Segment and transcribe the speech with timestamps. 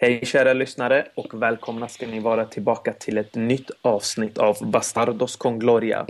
[0.00, 5.36] Hej kära lyssnare och välkomna ska ni vara tillbaka till ett nytt avsnitt av Bastardos
[5.36, 6.06] con Gloria.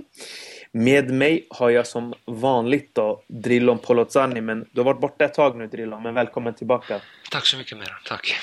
[0.72, 5.34] Med mig har jag som vanligt då Drillon Polozani, men du har varit borta ett
[5.34, 7.00] tag nu Drillon, men välkommen tillbaka.
[7.30, 8.36] Tack så mycket Meran, tack.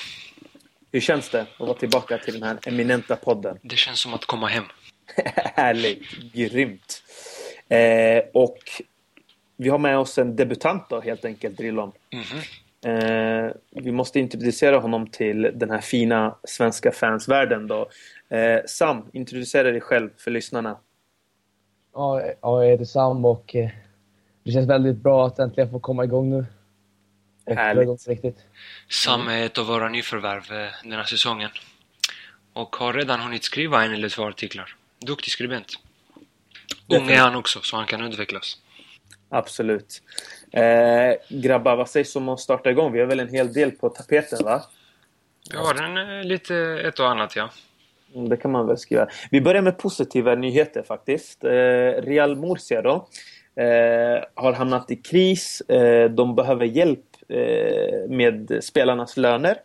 [0.92, 3.58] Hur känns det att vara tillbaka till den här eminenta podden?
[3.62, 4.64] Det känns som att komma hem.
[5.54, 7.02] Härligt, grymt.
[7.68, 8.58] Eh, och
[9.56, 11.92] vi har med oss en debutant då helt enkelt, Drillon.
[12.12, 12.65] Mm -hmm.
[12.84, 17.88] Eh, vi måste introducera honom till den här fina svenska fansvärlden då.
[18.28, 20.78] Eh, Sam, introducera dig själv för lyssnarna.
[21.94, 23.70] Ja, jag heter Sam och eh,
[24.42, 26.46] det känns väldigt bra att äntligen få komma igång nu.
[27.54, 28.08] Härligt.
[28.08, 28.38] Riktigt.
[28.88, 31.50] Sam är ett av våra nyförvärv eh, den här säsongen.
[32.52, 34.76] Och har redan hunnit skriva en eller två artiklar.
[34.98, 35.72] Duktig skribent.
[36.88, 38.58] Ung är han också, så han kan utvecklas.
[39.28, 40.02] Absolut.
[40.56, 42.92] Eh, grabbar, vad sägs om att starta igång?
[42.92, 44.62] Vi har väl en hel del på tapeten, va?
[45.50, 47.50] Vi har en, lite ett och annat, ja.
[48.14, 49.08] Mm, det kan man väl skriva.
[49.30, 51.44] Vi börjar med positiva nyheter faktiskt.
[51.44, 51.50] Eh,
[52.02, 53.08] Real Murcia då.
[53.62, 55.60] Eh, har hamnat i kris.
[55.60, 59.56] Eh, de behöver hjälp eh, med spelarnas löner.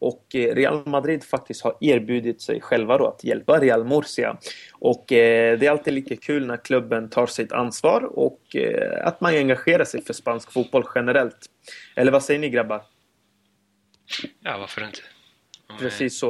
[0.00, 4.38] Och Real Madrid faktiskt har erbjudit sig själva då att hjälpa Real Murcia.
[4.72, 9.20] Och eh, det är alltid lika kul när klubben tar sitt ansvar och eh, att
[9.20, 11.46] man engagerar sig för spansk fotboll generellt.
[11.96, 12.82] Eller vad säger ni grabbar?
[14.40, 15.00] Ja, varför inte?
[15.68, 16.28] Om, Precis så.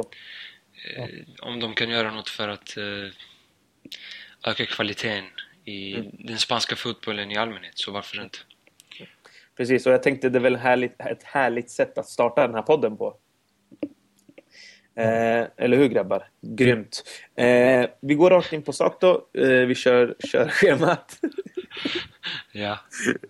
[0.97, 1.05] Eh,
[1.41, 5.23] om de kan göra något för att eh, öka kvaliteten
[5.65, 6.11] i mm.
[6.19, 8.37] den spanska fotbollen i allmänhet, så varför inte?
[9.57, 12.61] Precis, och jag tänkte det är väl härligt, ett härligt sätt att starta den här
[12.61, 13.17] podden på.
[14.95, 16.27] Eh, eller hur grabbar?
[16.41, 17.03] Grymt.
[17.35, 19.27] Eh, vi går rakt in på sak då.
[19.33, 21.19] Eh, vi kör, kör schemat.
[22.51, 22.79] ja.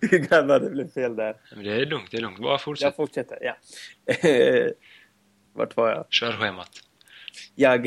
[0.00, 1.36] grabbar, det blev fel där.
[1.54, 2.38] Men det är lugnt, det är lugnt.
[2.38, 2.84] Bara fortsätt.
[2.84, 3.56] Jag fortsätter, ja.
[5.52, 6.06] Vart var jag?
[6.10, 6.70] Kör schemat.
[7.54, 7.86] Jag...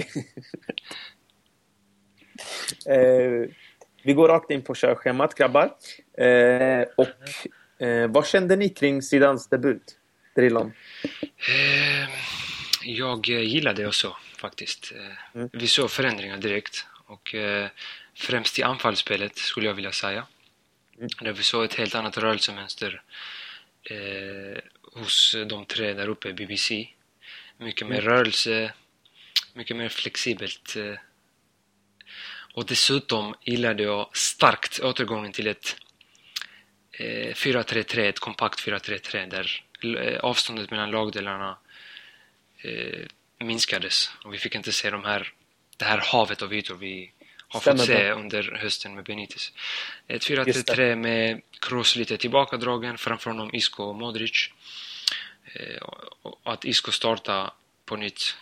[2.90, 3.50] eh,
[4.04, 5.72] vi går rakt in på körschemat grabbar.
[6.18, 9.98] Eh, och eh, vad kände ni kring Sidans debut?
[10.36, 10.72] Drillon?
[12.88, 14.94] Jag eh, gillade det också faktiskt.
[14.96, 15.50] Eh, mm.
[15.54, 17.70] Vi såg förändringar direkt och eh,
[18.16, 20.28] främst i anfallsspelet skulle jag vilja säga.
[20.98, 21.10] Mm.
[21.22, 23.02] Där vi såg ett helt annat rörelsemönster
[23.84, 26.88] eh, hos de tre där uppe i BBC.
[27.58, 28.12] Mycket mer mm.
[28.12, 28.74] rörelse,
[29.54, 30.76] mycket mer flexibelt.
[30.76, 30.96] Eh,
[32.54, 35.76] och dessutom gillade jag starkt återgången till ett
[36.92, 39.62] eh, 4-3-3, ett kompakt 4-3-3 där
[40.22, 41.58] avståndet mellan lagdelarna
[42.68, 45.34] eh, minskades och vi fick inte se de här,
[45.78, 47.12] det här havet av ytor vi
[47.48, 49.52] har Stämmer fått se under hösten med Benitez.
[50.08, 54.50] Ett 4-3-3 med Kroos lite tillbakadragen, framför honom Isco och Modric.
[55.54, 55.82] Eh,
[56.22, 57.54] och att Isco startar
[57.86, 58.36] på nytt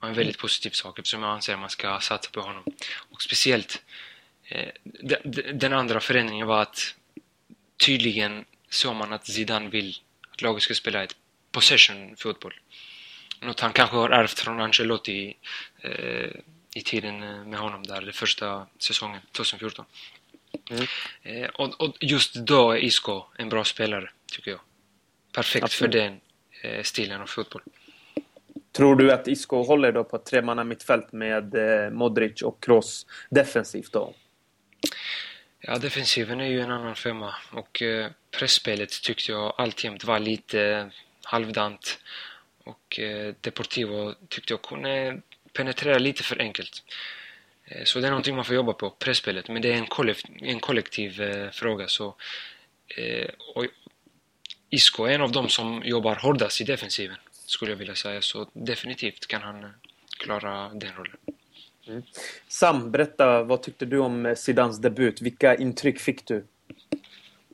[0.00, 2.64] var en väldigt positiv sak eftersom jag anser att man ska satsa på honom.
[3.10, 3.82] Och speciellt
[4.48, 4.68] eh,
[5.54, 6.94] den andra förändringen var att
[7.76, 9.96] tydligen såg man att Zidane vill
[10.30, 11.16] att laget ska spela ett
[11.52, 12.54] possession-fotboll.
[13.40, 15.36] Något han kanske har ärvt från Ancelotti
[15.80, 16.30] eh,
[16.74, 19.84] i tiden eh, med honom där, den första säsongen, 2014.
[20.70, 20.86] Mm.
[21.22, 24.60] Eh, och, och, just då är Isco en bra spelare, tycker jag.
[25.32, 25.92] Perfekt Absolut.
[25.92, 26.20] för den
[26.62, 27.62] eh, stilen av fotboll.
[28.72, 33.92] Tror du att Isco håller då på tremanna mittfält med eh, Modric och Kroos defensivt
[33.92, 34.14] då?
[35.60, 40.90] Ja, defensiven är ju en annan femma och eh, pressspelet tyckte jag alltjämt var lite
[41.24, 41.98] halvdant.
[42.66, 45.20] Och eh, Deportivo tyckte jag kunde
[45.52, 46.82] penetrera lite för enkelt.
[47.64, 49.48] Eh, så det är någonting man får jobba på, pressspelet.
[49.48, 51.88] Men det är en, kollektiv, en kollektiv eh, fråga.
[51.88, 52.14] Så,
[52.96, 53.66] eh, och
[54.70, 58.22] Isco är en av dem som jobbar hårdast i defensiven, skulle jag vilja säga.
[58.22, 59.72] Så definitivt kan han
[60.18, 61.16] klara den rollen.
[61.86, 62.02] Mm.
[62.48, 65.22] Sam, berätta, vad tyckte du om Zidans debut?
[65.22, 66.44] Vilka intryck fick du?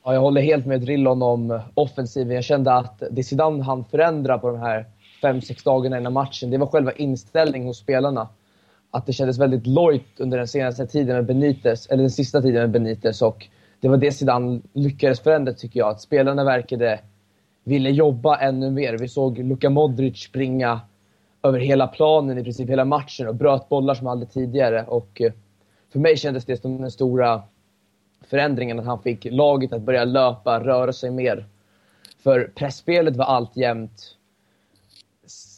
[0.05, 2.35] Ja, jag håller helt med Drillon om offensiven.
[2.35, 4.87] Jag kände att det Zidane han förändra på de här
[5.23, 8.29] fem, sex dagarna innan matchen, det var själva inställningen hos spelarna.
[8.91, 12.61] Att det kändes väldigt lojt under den senaste tiden med Benitez, eller den sista tiden
[12.61, 13.23] med Benitez.
[13.23, 13.49] Och
[13.81, 15.89] det var det Zidane lyckades förändra tycker jag.
[15.89, 17.01] Att spelarna verkade
[17.65, 18.99] ville jobba ännu mer.
[18.99, 20.81] Vi såg Luka Modric springa
[21.43, 24.85] över hela planen i princip hela matchen och bröt bollar som aldrig tidigare.
[24.85, 25.33] Och eh,
[25.93, 27.43] för mig kändes det som den stora
[28.25, 31.47] förändringen att han fick laget att börja löpa, röra sig mer.
[32.23, 34.17] För pressspelet var alltjämt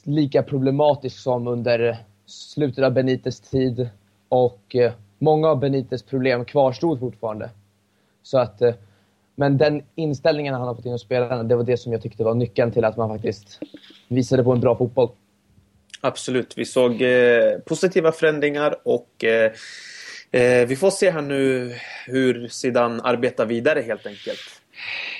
[0.06, 1.96] lika problematisk som under
[2.26, 3.88] slutet av Benites tid.
[4.28, 7.50] Och eh, många av Benites problem kvarstod fortfarande.
[8.22, 8.74] Så att, eh,
[9.34, 12.24] men den inställningen han har fått in hos spelarna, det var det som jag tyckte
[12.24, 13.60] var nyckeln till att man faktiskt
[14.08, 15.08] visade på en bra fotboll.
[16.00, 16.58] Absolut.
[16.58, 19.52] Vi såg eh, positiva förändringar och eh,
[20.30, 21.74] eh, vi får se här nu
[22.06, 24.40] hur Zidane arbetar vidare helt enkelt.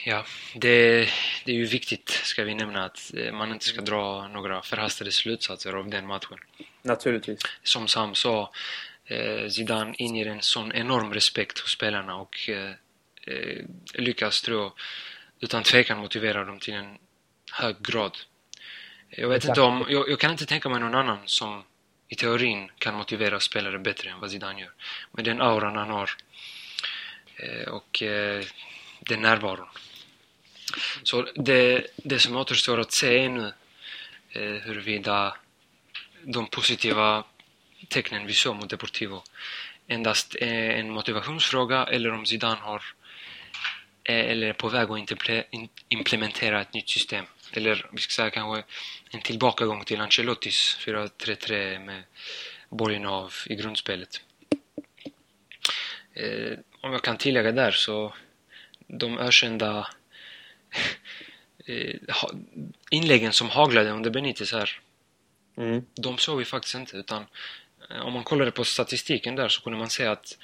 [0.05, 0.25] Ja,
[0.55, 1.09] det,
[1.45, 5.13] det är ju viktigt, ska vi nämna, att eh, man inte ska dra några förhastade
[5.13, 6.39] slutsatser av den matchen.
[6.83, 7.41] Naturligtvis.
[7.63, 8.53] Som Sam sa,
[9.05, 12.71] eh, Zidane inger en sån enorm respekt hos spelarna och eh,
[13.95, 14.73] lyckas, tror jag,
[15.41, 16.99] utan tvekan motivera dem till en
[17.53, 18.19] hög grad.
[19.09, 19.49] Jag vet Exakt.
[19.49, 21.65] inte om, jag, jag, kan inte tänka mig någon annan som
[22.09, 24.73] i teorin kan motivera spelare bättre än vad Zidane gör.
[25.13, 26.11] Med den auran han har
[27.69, 28.03] och
[29.09, 29.69] den närvaron.
[31.03, 33.53] Så det, det som återstår att se är nu
[34.31, 35.37] eh, huruvida
[36.23, 37.25] de positiva
[37.89, 39.23] tecknen vi såg mot Deportivo
[39.87, 42.83] endast är en motivationsfråga eller om Zidane har
[44.05, 45.25] eller är på väg att
[45.89, 47.25] implementera ett nytt system.
[47.53, 48.65] Eller vi ska säga kanske
[49.11, 52.03] en tillbakagång till Ancelottis 4-3-3 med
[52.69, 54.21] Borgenov i grundspelet.
[56.15, 58.15] Eh, om jag kan tillägga där så
[58.99, 59.87] de ökända
[61.67, 61.95] eh,
[62.91, 64.81] inläggen som haglade under Benitez här.
[65.57, 65.85] Mm.
[65.95, 67.27] De såg vi faktiskt inte utan
[67.91, 70.39] eh, om man kollade på statistiken där så kunde man se att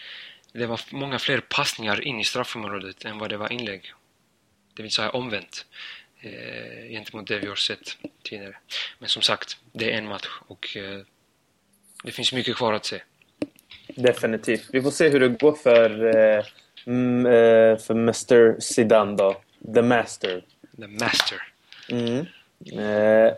[0.52, 3.92] det var många fler passningar in i straffområdet än vad det var inlägg.
[4.74, 5.66] Det vill säga omvänt
[6.20, 8.56] eh, gentemot det vi har sett tidigare.
[8.98, 11.00] Men som sagt, det är en match och eh,
[12.04, 13.02] det finns mycket kvar att se.
[13.88, 14.68] Definitivt.
[14.72, 16.44] Vi får se hur det går för, eh,
[16.86, 19.36] eh för Mr Zidane då.
[19.74, 20.44] The Master.
[20.76, 21.38] The Master.
[21.90, 22.26] Mm.
[22.72, 23.32] Eh,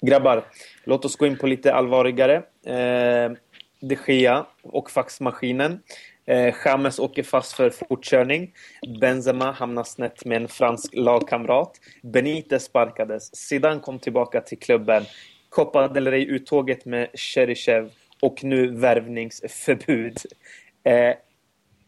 [0.00, 0.44] grabbar,
[0.84, 2.36] låt oss gå in på lite allvarligare.
[2.66, 3.32] Eh,
[3.80, 5.80] De Gea och faxmaskinen.
[6.26, 8.52] Eh, James åker fast för fortkörning.
[9.00, 11.80] Benzema hamnar snett med en fransk lagkamrat.
[12.02, 13.36] Benitez sparkades.
[13.36, 15.04] Zidane kom tillbaka till klubben.
[15.48, 20.18] Copa del Rey-uttåget med Cheryshev och nu värvningsförbud.
[20.84, 21.14] Eh,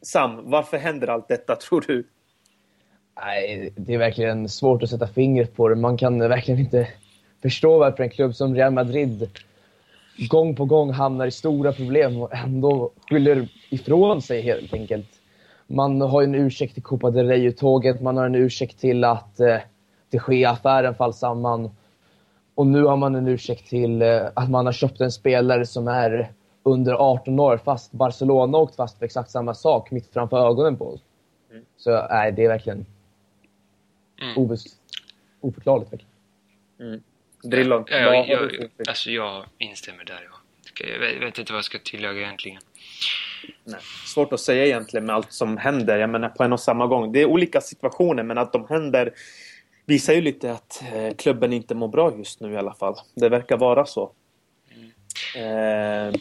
[0.03, 2.07] Sam, varför händer allt detta tror du?
[3.25, 5.75] Nej, det är verkligen svårt att sätta fingret på det.
[5.75, 6.89] Man kan verkligen inte
[7.43, 9.31] förstå varför en klubb som Real Madrid
[10.31, 15.09] gång på gång hamnar i stora problem och ändå skyller ifrån sig helt enkelt.
[15.67, 19.57] Man har en ursäkt till Copa del Rey-uttåget, man har en ursäkt till att eh,
[20.11, 21.71] det sker affären fall samman.
[22.55, 25.89] Och nu har man en ursäkt till eh, att man har köpt en spelare som
[25.89, 26.33] är
[26.67, 30.95] under 18 år fast Barcelona åkt fast för exakt samma sak mitt framför ögonen på
[30.95, 31.01] oss.
[31.51, 31.65] Mm.
[31.77, 32.87] Så nej, det är verkligen
[34.23, 34.51] mm.
[35.41, 35.93] oförklarligt.
[35.93, 36.13] Verkligen.
[36.81, 37.03] Mm.
[37.43, 40.29] Drillon, ja, jag, jag, alltså jag instämmer där.
[40.31, 40.37] Ja.
[40.87, 42.61] Jag vet, vet inte vad jag ska tillägga egentligen.
[43.65, 45.99] Nej, svårt att säga egentligen med allt som händer.
[45.99, 47.13] Jag menar på en och samma gång.
[47.13, 49.15] Det är olika situationer men att de händer
[49.85, 52.95] visar ju lite att eh, klubben inte mår bra just nu i alla fall.
[53.15, 54.13] Det verkar vara så.
[55.35, 56.15] Mm.
[56.15, 56.21] Eh,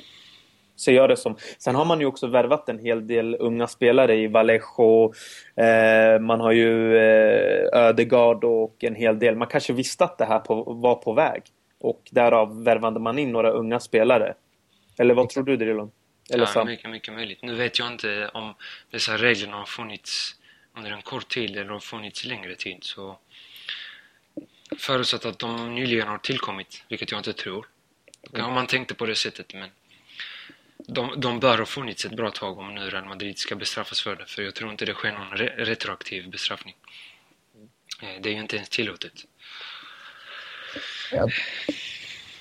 [0.75, 1.37] ser jag det som.
[1.57, 5.13] Sen har man ju också värvat en hel del unga spelare i Vallejo.
[5.55, 9.35] Eh, man har ju eh, Ödegard och en hel del.
[9.35, 11.41] Man kanske visste att det här på, var på väg.
[11.79, 14.33] Och därav värvade man in några unga spelare.
[14.97, 15.91] Eller vad tror du Drilon?
[16.33, 17.41] Eller ja, mycket, mycket möjligt.
[17.41, 18.53] Nu vet jag inte om
[18.91, 20.35] dessa reglerna har funnits
[20.77, 22.77] under en kort tid eller har funnits längre tid.
[22.81, 23.17] Så
[24.77, 27.67] förutsatt att de nyligen har tillkommit, vilket jag inte tror.
[28.33, 28.45] Mm.
[28.45, 29.69] Om man tänkte på det sättet, men
[30.87, 34.15] de, de bör ha funnits ett bra tag om nu Real Madrid ska bestraffas för
[34.15, 34.25] det.
[34.25, 36.75] För jag tror inte det sker någon re retroaktiv bestraffning.
[38.01, 39.13] Eh, det är ju inte ens tillåtet.
[41.11, 41.29] Jag,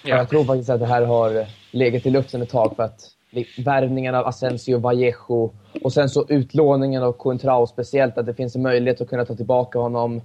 [0.04, 0.16] ja.
[0.16, 3.10] jag tror faktiskt att det här har legat i luften ett tag för att
[3.58, 8.62] värvningen av Asensio, Vallejo och sen så utlåningen av Coentrao speciellt, att det finns en
[8.62, 10.22] möjlighet att kunna ta tillbaka honom.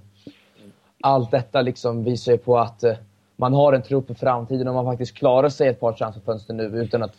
[1.00, 2.96] Allt detta liksom visar ju på att eh,
[3.36, 6.64] man har en trupp för framtiden och man faktiskt klarar sig ett par transferfönster nu
[6.64, 7.14] utan att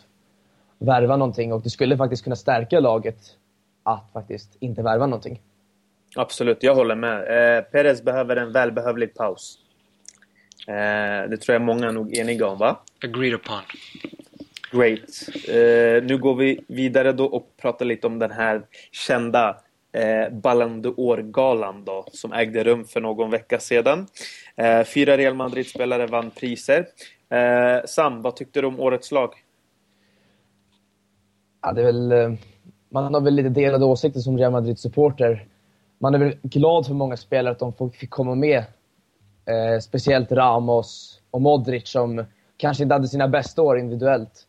[0.84, 3.18] värva någonting och det skulle faktiskt kunna stärka laget
[3.82, 5.40] att faktiskt inte värva någonting.
[6.16, 7.18] Absolut, jag håller med.
[7.56, 9.58] Eh, Perez behöver en välbehövlig paus.
[10.68, 12.80] Eh, det tror jag många är nog eniga om, va?
[13.04, 13.60] Agreed upon.
[14.72, 15.28] Great.
[15.48, 18.62] Eh, nu går vi vidare då och pratar lite om den här
[18.92, 19.56] kända
[19.92, 24.06] eh, Ballon d'Or-galan då, som ägde rum för någon vecka sedan.
[24.56, 26.86] Eh, fyra Real Madrid-spelare vann priser.
[27.28, 29.34] Eh, Sam, vad tyckte du om årets lag?
[31.62, 32.32] Ja, det är väl, eh,
[32.88, 35.46] man har väl lite delade åsikter som Real Madrid-supporter.
[35.98, 38.58] Man är väl glad för många spelare att de fick komma med.
[39.44, 42.24] Eh, speciellt Ramos och Modric som
[42.56, 44.46] kanske inte hade sina bästa år individuellt.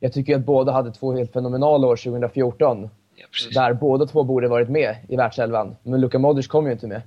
[0.00, 2.90] Jag tycker att båda hade två helt fenomenala år 2014.
[3.16, 5.76] Ja, där båda två borde varit med i världselvan.
[5.82, 7.02] Men Luka Modric kom ju inte med.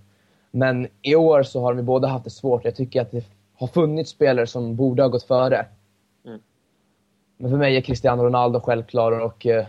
[0.51, 2.65] Men i år så har vi båda haft det svårt.
[2.65, 5.65] Jag tycker att det har funnits spelare som borde ha gått före.
[7.41, 9.65] Men för mig är Cristiano Ronaldo självklar och eh,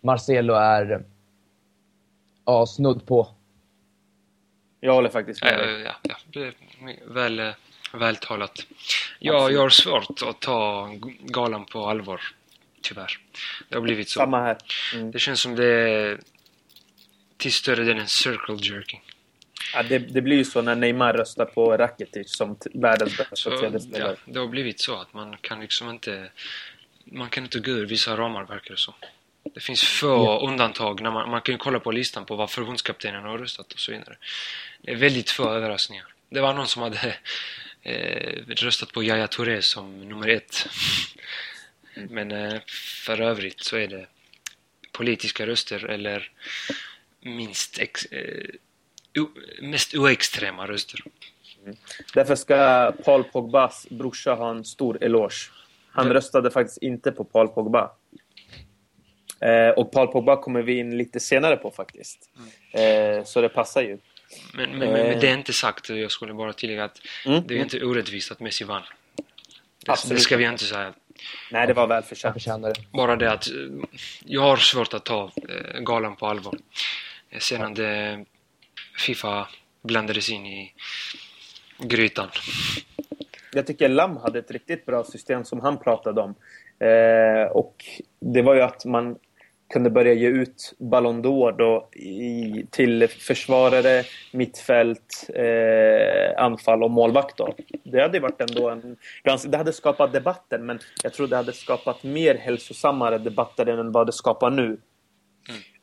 [0.00, 1.04] Marcelo är
[2.44, 3.28] ja, snudd på.
[4.80, 5.82] Jag håller faktiskt med Ja, dig.
[5.82, 6.52] ja, ja,
[7.06, 7.50] väl, eh,
[7.92, 8.66] vältalat.
[9.18, 12.20] Ja, jag har svårt att ta galan på allvar.
[12.82, 13.18] Tyvärr.
[13.68, 14.20] Det har blivit så.
[14.20, 14.56] Samma här.
[14.94, 15.10] Mm.
[15.10, 16.20] Det känns som det är
[17.36, 19.02] till större delen circle jerking.
[19.74, 23.70] Ja, det, det blir ju så när Neymar röstar på Rakitic som världens bästa tredje
[23.72, 24.16] ja, spelare.
[24.24, 26.30] det har blivit så att man kan liksom inte...
[27.04, 28.94] Man kan inte gå ur vissa ramar, verkar det så.
[29.54, 31.00] Det finns få undantag.
[31.00, 33.92] När man, man kan ju kolla på listan på vad förbundskaptenen har röstat och så
[33.92, 34.16] vidare.
[34.82, 36.14] Det är väldigt få överraskningar.
[36.30, 37.16] Det var någon som hade
[37.82, 40.68] eh, röstat på Yahya Touré som nummer ett.
[41.94, 42.60] Men eh,
[43.04, 44.06] för övrigt så är det
[44.92, 46.30] politiska röster eller
[47.20, 48.44] minst ex, eh,
[49.62, 51.00] mest oextrema röster.
[52.14, 55.50] Därför ska Paul Pogbas brorsa ha en stor eloge.
[55.92, 56.14] Han Ja.
[56.14, 57.90] röstade faktiskt inte på Paul Pogba.
[59.40, 62.30] Eh, och Paul Pogba kommer vi in lite senare på faktiskt.
[62.72, 63.98] Eh, så det passar ju.
[64.54, 65.88] Men, men, men, men det är inte sagt.
[65.88, 67.42] Jag skulle bara tillägga att Mm.
[67.46, 68.82] det är inte orättvist att Messi vann.
[69.84, 70.94] Det, Absolut det ska vi inte säga.
[71.50, 72.80] Nej, det var förtjänar det.
[72.92, 73.54] Bara det att eh,
[74.24, 76.54] jag har svårt att ta eh, galan på allvar.
[77.30, 78.24] Eh, Sedan det
[78.98, 79.48] Fifa
[79.82, 80.72] blandades in i
[81.78, 82.28] grytan.
[83.52, 86.34] Jag tycker Lam hade ett riktigt bra system som han pratade om.
[86.78, 87.84] Eh, och
[88.20, 89.16] det var ju att man
[89.72, 94.02] kunde börja ge ut Ballon d'Or då i, till försvarare,
[94.32, 97.36] mittfält, eh, anfall och målvakt.
[97.36, 97.54] Då.
[97.84, 98.96] Det hade varit ändå en...
[99.46, 104.06] Det hade skapat debatten men jag tror det hade skapat mer hälsosammare debatter än vad
[104.06, 104.80] det skapar nu.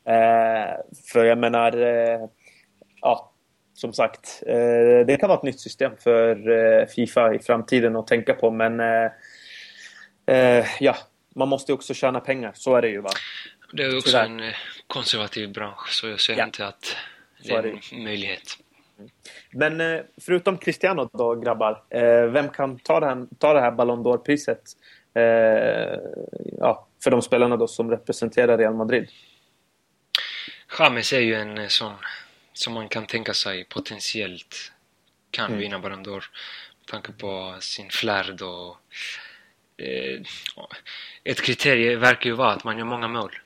[0.04, 0.76] Eh,
[1.12, 1.82] för jag menar...
[1.82, 2.28] Eh,
[3.00, 3.32] ja,
[3.78, 8.06] som sagt, eh, det kan vara ett nytt system för eh, Fifa i framtiden att
[8.06, 8.50] tänka på.
[8.50, 8.80] Men
[10.26, 10.96] eh, ja,
[11.34, 12.52] man måste ju också tjäna pengar.
[12.54, 13.10] Så är det ju va.
[13.72, 14.24] Det är också Tyvärr.
[14.24, 14.52] en
[14.86, 16.44] konservativ bransch så jag ser Ja.
[16.44, 16.96] inte att
[17.44, 18.42] det är det en möjlighet.
[19.50, 21.82] Men förutom Cristiano då grabbar,
[22.28, 24.62] vem kan ta det här, ta det här Ballon d'Or-priset?
[26.58, 29.08] Ja, för de spelarna då som representerar Real Madrid.
[30.78, 31.92] James är ju en sån
[32.58, 34.72] som man kan tänka sig potentiellt
[35.30, 35.58] kan Mm.
[35.60, 36.24] vinna Ballon d'Or.
[36.78, 38.76] Med tanke på sin flärd och...
[39.76, 40.20] Eh,
[41.24, 43.38] ett kriterium verkar ju vara att man gör många mål.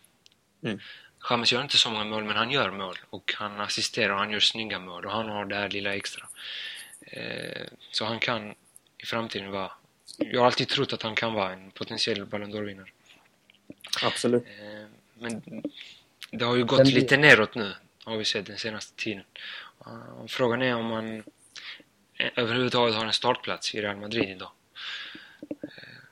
[0.65, 0.81] Mm.
[1.31, 2.99] James gör inte så många mål, men han gör mål.
[3.11, 5.07] Och han assisterar och han gör snygga mål.
[5.07, 6.29] Och han har det här lilla extra.
[7.07, 8.51] Eh, så han kan
[8.99, 9.73] i framtiden vara...
[10.19, 12.89] Jag har alltid trott att han kan vara en potentiell Ballon d'Or-vinnare.
[14.03, 14.45] Absolut.
[14.47, 15.63] Eh, Men
[16.31, 19.23] det har ju gått Den- lite neråt nu, har vi sett den senaste tiden.
[19.87, 21.17] Eh, Frågan är om man
[22.19, 24.51] eh, överhuvudtaget har en startplats i Real Madrid idag.
[25.51, 25.59] Eh,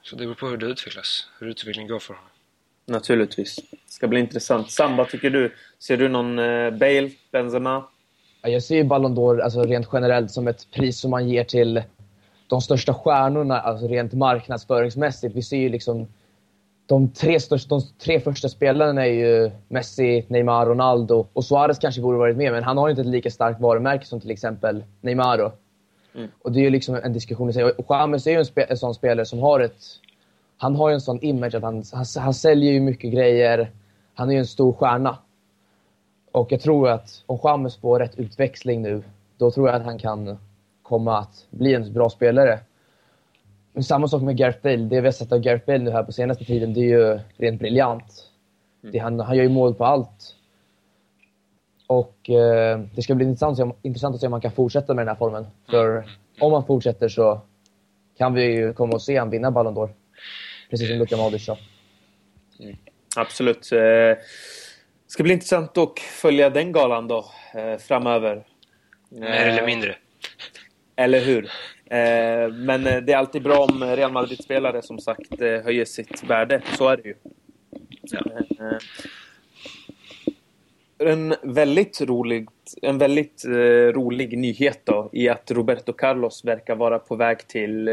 [0.02, 2.28] Så det beror på hur det utvecklas, hur utvecklingen går för honom.
[2.86, 3.58] Naturligtvis.
[3.86, 4.70] Ska bli intressant.
[4.70, 5.54] Sam, vad tycker du?
[5.78, 7.84] Ser du någon eh, Bale, Benzema?
[8.42, 11.44] Ja, Jag ser ju Ballon d'Or alltså rent generellt som ett pris som man ger
[11.44, 11.82] till
[12.46, 15.36] de största stjärnorna, alltså rent marknadsföringsmässigt.
[15.36, 16.08] Vi ser ju liksom
[16.90, 22.00] de tre, största, de tre första spelarna är ju Messi, Neymar, Ronaldo och Suarez kanske
[22.00, 24.84] borde varit med, men han har ju inte ett lika starkt varumärke som till exempel
[25.00, 25.38] Neymar.
[25.38, 25.52] Då.
[26.14, 26.30] Mm.
[26.38, 27.64] Och Och det är ju liksom en diskussion i sig.
[27.64, 29.82] Och James är ju en, spe, en sån spelare som har ett...
[30.56, 33.70] Han har ju en sån image att han, han, han säljer ju mycket grejer.
[34.14, 35.18] Han är ju en stor stjärna.
[36.32, 39.02] Och jag tror att om James får rätt utväxling nu,
[39.36, 40.38] då tror jag att han kan
[40.82, 42.58] komma att bli en bra spelare.
[43.72, 44.76] Men samma sak med Gareth Bale.
[44.76, 47.20] Det vi har sett av Gareth Bale nu här på senaste tiden, det är ju
[47.36, 48.26] rent briljant.
[48.80, 50.36] Det, han, han gör ju mål på allt.
[51.86, 54.52] Och eh, det ska bli intressant, att se om- intressant att se om man kan
[54.52, 55.46] fortsätta med den här formen.
[55.70, 56.04] För
[56.40, 57.40] om han fortsätter så
[58.18, 59.90] kan vi ju komma att se han vinna Ballon d'Or.
[60.70, 61.56] Precis som Luka Modric sa.
[63.16, 63.72] Absolut.
[63.72, 64.18] Eh,
[65.06, 67.24] ska bli intressant att följa den galan då
[67.54, 68.46] eh, framöver.
[69.08, 69.96] Mer eller Eh, mindre.
[70.96, 71.50] Eller hur?
[71.90, 76.24] Eh, men eh, det är alltid bra om Real Madrid-spelare som sagt eh, höjer sitt
[76.24, 76.62] värde.
[76.78, 77.14] Så är det ju.
[78.60, 78.78] Eh,
[80.98, 82.48] en väldigt rolig,
[82.82, 83.44] en väldigt
[83.94, 87.88] rolig nyhet då i att Roberto Carlos verkar vara på väg till,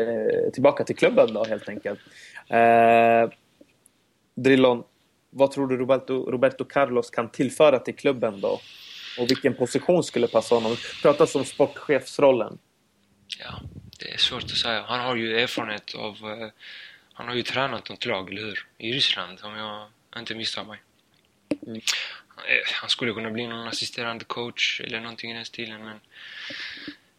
[0.53, 1.99] tillbaka till klubben då helt enkelt.
[4.35, 4.83] Drillon,
[5.29, 8.59] vad tror du Roberto, Roberto Carlos kan tillföra till klubben då?
[9.19, 10.75] Och vilken position skulle passa honom?
[11.01, 12.57] Pratas om sportchefsrollen.
[13.39, 13.61] Ja,
[13.99, 14.81] det är svårt att säga.
[14.87, 16.41] Han har ju erfarenhet av...
[16.41, 16.49] eh,
[17.13, 18.67] han har ju tränat något lag, eller hur?
[18.77, 20.79] I Ryssland, om jag inte misstar mig.
[21.67, 21.75] Mm.
[22.37, 25.99] Eh, Han skulle kunna bli någon assisterande coach eller någonting i den stilen, men...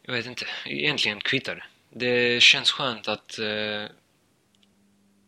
[0.02, 0.46] Jag vet inte.
[0.66, 1.64] Egentligen kvittar det.
[2.06, 3.38] Det känns skönt att...
[3.38, 3.84] eh,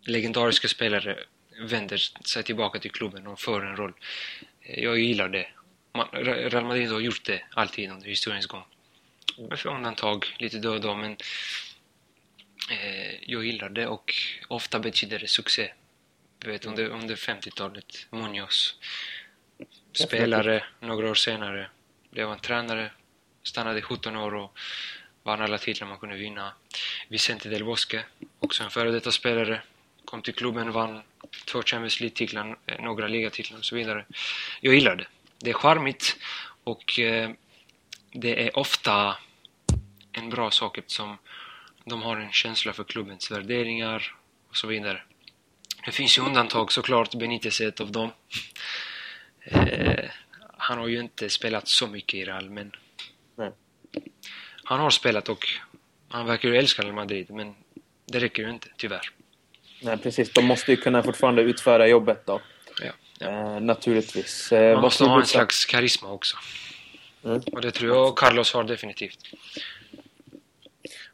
[0.05, 1.19] legendariska spelare
[1.61, 3.93] vänder sig tillbaka till klubben och för en roll.
[4.63, 5.49] Eh, jag gillar det.
[5.93, 8.65] Man, Real Madrid har gjort det alltid under historiens gång.
[9.49, 11.17] Med undantag, lite då och då, men
[12.71, 14.15] eh, jag gillar det och
[14.49, 15.73] ofta betyder det succé.
[16.39, 18.75] Du vet, under, under 50-talet, Munoz.
[19.93, 21.71] Spelare, några år senare
[22.11, 22.91] blev han tränare,
[23.43, 24.59] stannade 17 år och
[25.23, 26.53] vann alla titlar man kunde vinna.
[27.09, 28.05] Vicente Del Bosque,
[28.39, 29.63] också en före detta spelare,
[30.05, 31.03] kom till klubben, vann
[31.45, 34.07] två Champions League-titlar, eh, några ligatitlar och så vidare.
[34.61, 35.07] Jag gillar det.
[35.39, 36.17] Det är charmigt
[36.65, 37.31] och eh,
[38.13, 39.17] det är ofta
[40.13, 41.19] en bra sak eftersom
[41.85, 44.15] de har en känsla för klubbens värderingar
[44.49, 45.03] och så vidare.
[45.85, 48.11] Det finns ju undantag såklart, Benitez är ett av dem.
[49.45, 50.05] Eh,
[50.57, 52.73] han har ju inte spelat så mycket i Real, men
[53.37, 53.53] Nej.
[54.65, 55.47] han har spelat och
[56.09, 57.55] han verkar ju älska Real Madrid, men
[58.07, 59.11] det räcker ju inte, tyvärr.
[59.83, 60.33] Nej, precis.
[60.33, 62.41] De måste ju kunna fortfarande utföra jobbet då.
[62.83, 63.27] Ja, ja.
[63.27, 64.53] Eh, naturligtvis.
[64.53, 66.37] Eh, Man måste ha en slags karisma också.
[67.25, 67.41] Mm.
[67.53, 69.19] Och det tror jag Carlos har definitivt.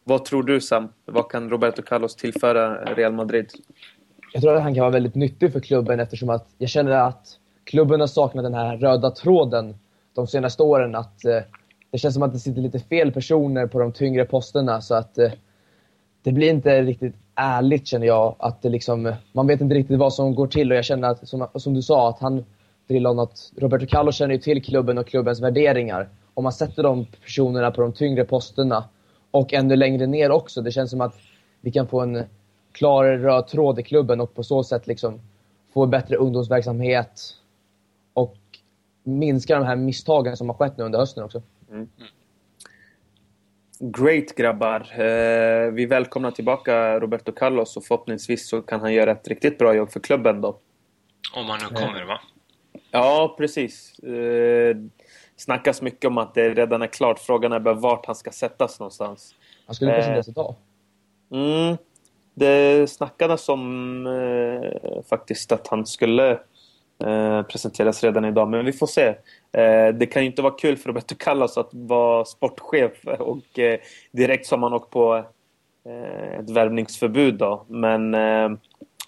[0.09, 0.89] Vad tror du Sam?
[1.05, 3.51] Vad kan Roberto Carlos tillföra Real Madrid?
[4.33, 7.39] Jag tror att han kan vara väldigt nyttig för klubben eftersom att jag känner att
[7.65, 9.75] klubben har saknat den här röda tråden
[10.15, 10.95] de senaste åren.
[10.95, 11.39] Att eh,
[11.91, 15.19] Det känns som att det sitter lite fel personer på de tyngre posterna så att
[15.19, 15.31] eh,
[16.23, 18.37] det blir inte riktigt ärligt känner jag.
[18.39, 21.29] Att det liksom, man vet inte riktigt vad som går till och jag känner att,
[21.29, 22.45] som, som du sa, att han
[22.89, 26.09] Drillon, att Roberto Carlos känner ju till klubben och klubbens värderingar.
[26.35, 28.85] Om man sätter de personerna på de tyngre posterna
[29.37, 30.63] och ännu längre ner också.
[30.63, 31.17] Det känns som att
[31.61, 32.25] vi kan få en
[32.73, 35.21] klarare röd tråd i klubben och på så sätt liksom
[35.73, 37.21] få bättre ungdomsverksamhet
[38.15, 38.37] och
[39.03, 41.43] minska de här misstagen som har skett nu under hösten också.
[43.79, 45.01] Great grabbar!
[45.01, 49.75] Eh, vi välkomnar tillbaka Roberto Carlos och förhoppningsvis så kan han göra ett riktigt bra
[49.75, 50.59] jobb för klubben då.
[51.37, 52.21] Om han nu kommer, va?
[52.91, 54.01] Ja, precis.
[55.37, 57.19] Eh, snackas mycket om att det redan är klart.
[57.19, 59.35] Frågan är bara vart han ska sättas någonstans.
[59.67, 59.97] Han skulle Eh.
[59.97, 60.55] presenteras idag.
[61.33, 61.77] Mm,
[62.35, 66.31] det snackades om eh, faktiskt att han skulle
[67.05, 69.07] eh, presenteras redan idag, men vi får se.
[69.53, 73.79] Eh, det kan ju inte vara kul för Roberto Carlos att vara sportchef och eh,
[74.13, 75.25] direkt som han åkt på
[75.87, 77.65] eh, ett värvningsförbud då.
[77.69, 78.51] Men eh,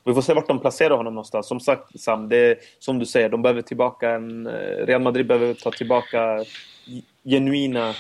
[0.04, 1.48] vi får se vart de placerar honom någonstans.
[1.48, 4.46] Som sagt Sam, det är, som du säger, de behöver tillbaka en...
[4.46, 4.52] eh,
[4.86, 6.44] Real Madrid behöver ta tillbaka
[7.24, 7.94] genuina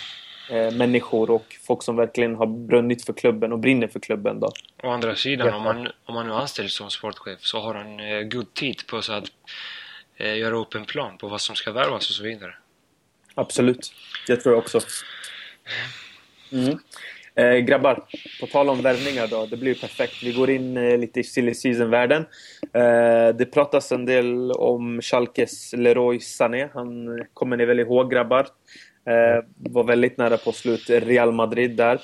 [0.50, 4.52] eh, människor och folk som verkligen har brunnit för klubben och brinner för klubben då.
[4.82, 5.56] Å andra sidan, Ja.
[5.56, 9.02] om man, om man nu anställs som sportchef så har han eh, god tid på
[9.02, 9.24] sig att
[10.16, 12.54] eh, göra upp en plan på vad som ska värvas och så vidare.
[13.34, 13.92] Absolut.
[14.26, 14.80] Det tror jag också.
[16.52, 16.78] Mm.
[17.38, 18.04] Eh, grabbar,
[18.40, 19.46] på tal om värvningar då.
[19.46, 20.22] Det blir ju perfekt.
[20.22, 22.24] Vi går in eh, lite i silly season-världen.
[22.72, 26.68] Eh, det pratas en del om Schalkes Leroy Sané.
[26.74, 28.46] Han kommer ni väl ihåg grabbar?
[29.06, 32.00] Eh, var väldigt nära på slut Real Madrid där.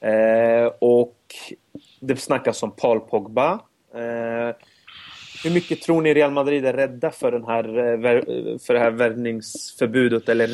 [0.00, 1.18] Eh, och
[2.00, 3.52] det snackas om Paul Pogba.
[3.94, 4.56] Eh,
[5.44, 8.90] hur mycket tror ni Real Madrid är rädda för, den här, eh, för det här
[8.90, 10.28] värvningsförbudet?
[10.28, 10.48] Eller,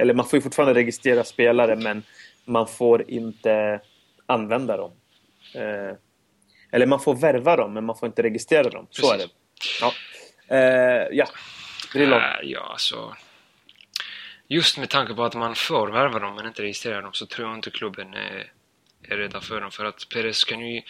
[0.00, 2.02] eller man får ju fortfarande registrera spelare men
[2.50, 3.80] man får inte
[4.26, 4.92] använda dem.
[5.54, 5.96] Eh,
[6.72, 8.86] eller man får värva dem men man får inte registrera dem.
[8.90, 9.28] Så är det.
[9.60, 9.80] Precis.
[9.80, 9.92] Ja.
[10.56, 11.26] Eh, ja.
[11.92, 12.18] Drillon.
[12.20, 13.16] Äh, ja, alltså...
[14.48, 17.48] Just med tanke på att man får värva dem men inte registrera dem så tror
[17.48, 18.52] jag inte klubben är,
[19.02, 19.70] är rädda för dem.
[19.70, 20.82] För att Perez kan ju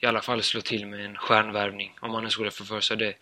[0.00, 2.96] i alla fall slå till med en stjärnvärvning om man nu skulle få för sig
[2.96, 3.14] det.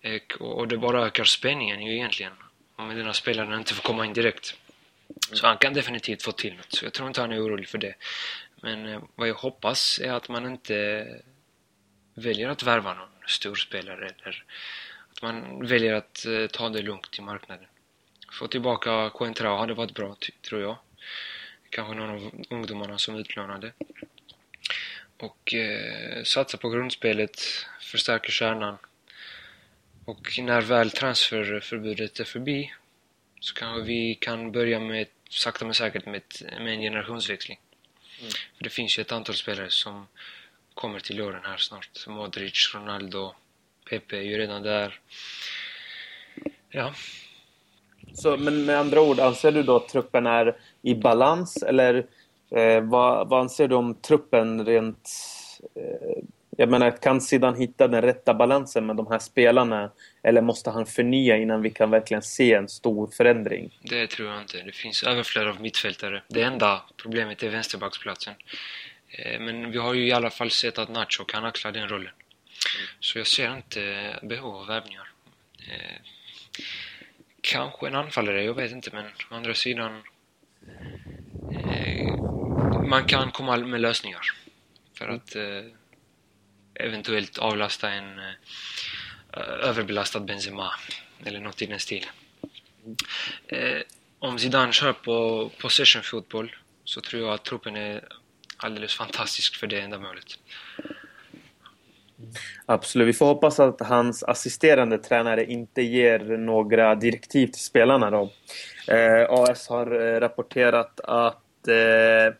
[0.00, 2.32] Eh, Och och det bara ökar spänningen ju egentligen.
[2.76, 4.56] Om den här spelaren inte får komma in direkt.
[5.32, 6.72] Så han kan definitivt få till något.
[6.72, 7.94] Så jag tror inte han är orolig för det.
[8.62, 11.06] Men eh, vad jag hoppas är att man inte
[12.14, 14.44] väljer att värva någon storspelare eller
[15.10, 17.66] att man väljer att eh, ta det lugnt i marknaden.
[18.32, 20.16] Få tillbaka Coentrao hade varit bra,
[20.48, 20.76] tror jag.
[21.70, 23.72] Kanske någon av ungdomarna som utlånade.
[25.18, 27.40] Och eh, satsa på grundspelet,
[27.80, 28.78] förstärka kärnan.
[30.04, 32.72] Och när väl transferförbudet är förbi
[33.46, 36.22] så kanske vi kan börja med, sakta men säkert, med,
[36.60, 37.58] med en generationsväxling.
[38.56, 40.06] För det finns ju ett antal spelare som
[40.74, 42.06] kommer till åren här snart.
[42.06, 43.34] Modric, Ronaldo,
[43.90, 45.00] Pepe är ju redan där.
[46.70, 46.94] Ja,
[48.14, 51.62] Så, men med andra ord, anser du då att truppen är i balans?
[51.62, 52.06] Eller
[52.50, 55.10] eh, vad, vad anser du om truppen rent...
[55.74, 56.22] Eh,
[56.56, 59.92] jag menar, kan Zidane hitta den rätta balansen med de här spelarna?
[60.22, 63.78] Eller måste han förnya innan vi kan verkligen se en stor förändring?
[63.82, 64.62] det tror jag inte.
[64.62, 66.22] Det finns överflöd av mittfältare.
[66.28, 68.34] Det enda problemet är vänsterbacksplatsen.
[69.08, 72.12] Eh, men vi har ju i alla fall sett att Nacho kan axla den rollen.
[73.00, 75.08] Så jag ser inte behov av värvningar.
[75.58, 76.00] Eh,
[77.40, 80.02] kanske en anfallare, jag vet inte, men å andra sidan
[81.52, 82.14] eh,
[82.88, 84.20] man kan komma med lösningar
[84.98, 85.36] för att
[86.80, 90.70] eventuellt avlasta en eh, överbelastad Benzema
[91.24, 92.08] eller något i den stilen.
[93.46, 93.80] Eh,
[94.18, 98.04] om Zidane kör på possession fotboll så tror jag att truppen är
[98.56, 100.38] alldeles fantastisk för det ändamålet.
[102.66, 103.08] Absolut.
[103.08, 108.10] Vi får hoppas att hans assisterande tränare inte ger några direktiv till spelarna.
[108.10, 108.30] Då.
[108.88, 112.34] Eh, AS har eh, rapporterat att, eh,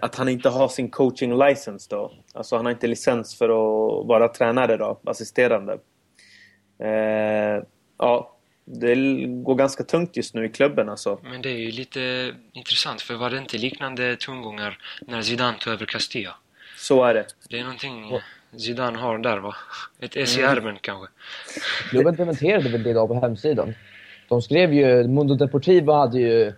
[0.00, 1.86] att han inte har sin coaching license.
[1.90, 2.12] Då.
[2.34, 5.78] Alltså han har inte licens för att vara tränare, då, assisterande.
[6.78, 7.64] Eh,
[7.98, 8.94] ja, det
[9.26, 11.18] går ganska tungt just nu i klubben alltså.
[11.22, 15.72] Men det är ju lite intressant, för var det inte liknande tongångar när Zidane tog
[15.72, 16.34] över Castilla?
[16.78, 17.26] Så är det.
[17.48, 18.20] Det är någonting
[18.56, 19.54] Zidane har där va?
[20.00, 21.12] Ett S i ärmen kanske?
[21.90, 23.74] Klubben dementerade väl det idag på hemsidan.
[24.28, 26.52] De skrev ju, Mundo Deportivo hade ju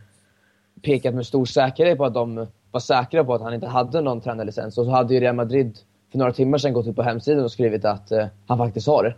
[0.83, 4.21] pekat med stor säkerhet på att de var säkra på att han inte hade någon
[4.21, 4.79] tränarlicens.
[4.79, 5.79] Och så hade ju Real Madrid
[6.11, 9.05] för några timmar sedan gått ut på hemsidan och skrivit att uh, han faktiskt har
[9.05, 9.15] det.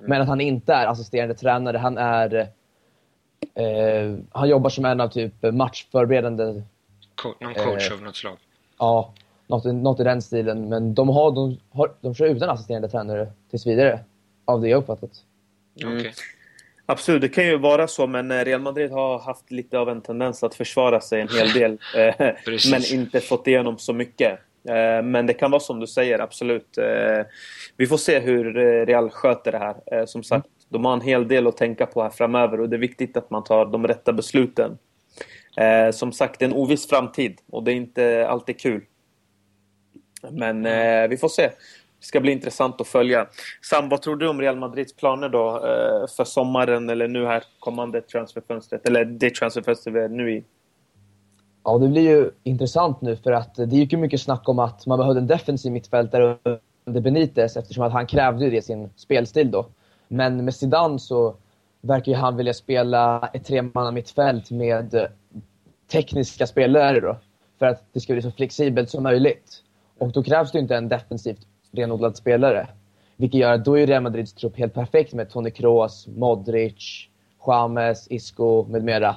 [0.00, 1.78] Men att han inte är assisterande tränare.
[1.78, 2.34] Han är...
[3.60, 6.62] Uh, han jobbar som en av typ matchförberedande...
[7.14, 8.36] Co någon coach uh, av något slag?
[8.78, 9.12] Ja,
[9.46, 10.68] något, något i den stilen.
[10.68, 14.00] Men de, har, de, har, de kör utan assisterande tränare tills vidare.
[14.44, 15.10] Av det jag uppfattat.
[15.82, 15.98] Mm.
[15.98, 16.12] Okay.
[16.90, 20.42] Absolut, det kan ju vara så, men Real Madrid har haft lite av en tendens
[20.42, 21.78] att försvara sig en hel del.
[22.70, 24.38] men inte fått igenom så mycket.
[24.68, 26.78] Eh, men det kan vara som du säger, absolut.
[26.78, 27.26] Eh,
[27.76, 30.06] vi får se hur eh, Real sköter det här.
[30.06, 32.80] Som sagt, de har en hel del att tänka på här framöver och det är
[32.80, 34.78] viktigt att man tar de rätta besluten.
[35.92, 38.84] Som sagt, det är en oviss framtid och det är inte alltid kul.
[40.30, 40.62] Men
[41.10, 41.50] vi får se.
[42.00, 43.26] Det ska bli intressant att följa.
[43.62, 47.44] Sam, vad tror du om Real Madrids planer då eh, för sommaren eller nu här
[47.58, 48.88] kommande transferfönstret?
[48.88, 50.44] Eller det transferfönstret vi är nu i?
[51.64, 54.86] Ja, det blir ju intressant nu för att det gick ju mycket snack om att
[54.86, 56.36] man behövde en defensiv mittfältare
[56.84, 59.66] under Benitez eftersom att han krävde det i sin spelstil då.
[60.08, 61.36] Men med Zidane så
[61.80, 65.08] verkar ju han vilja spela ett tremanna mittfält med
[65.90, 67.16] tekniska spelare då.
[67.58, 69.62] För att det ska bli så flexibelt som möjligt.
[69.98, 72.68] Och då krävs det inte en defensivt renodlad spelare.
[73.16, 77.08] Vilket gör att då är Real Madrids trupp helt perfekt med Toni Kroos, Modric,
[77.46, 79.16] James, Isco med mera.